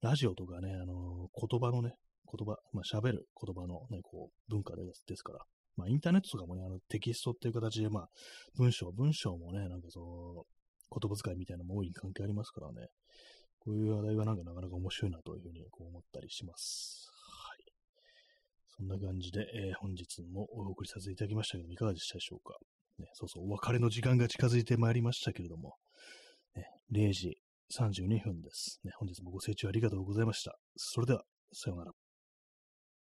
[0.00, 1.94] ラジオとかね、あのー、言葉のね、
[2.30, 5.38] 言葉、まあ、喋る言葉のね、こう、文化ですですから、
[5.76, 8.08] まあ、インターネットとかもね、あの、テキストっていう形で、まあ、
[8.56, 10.44] 文章、文章もね、なんかその、
[11.00, 12.88] 言葉遣いみたいなのも大い関係ありますからね、
[13.58, 17.13] こういう話題はなんかなかなか面白いなというふうにこう思ったりします。
[18.76, 22.56] そんな感じで、えー、本日もお送りさせていただきましたけども、いかがでしたでしょうか？
[22.98, 25.76] ね、そうそう、お別れの時間が近づいてまいりましたけれども、
[26.54, 27.38] ね、0時
[27.76, 28.80] 32分です。
[28.84, 30.56] ね、本日もご清聴ありがとうございました。
[30.76, 31.22] それでは、
[31.52, 32.03] さようなら。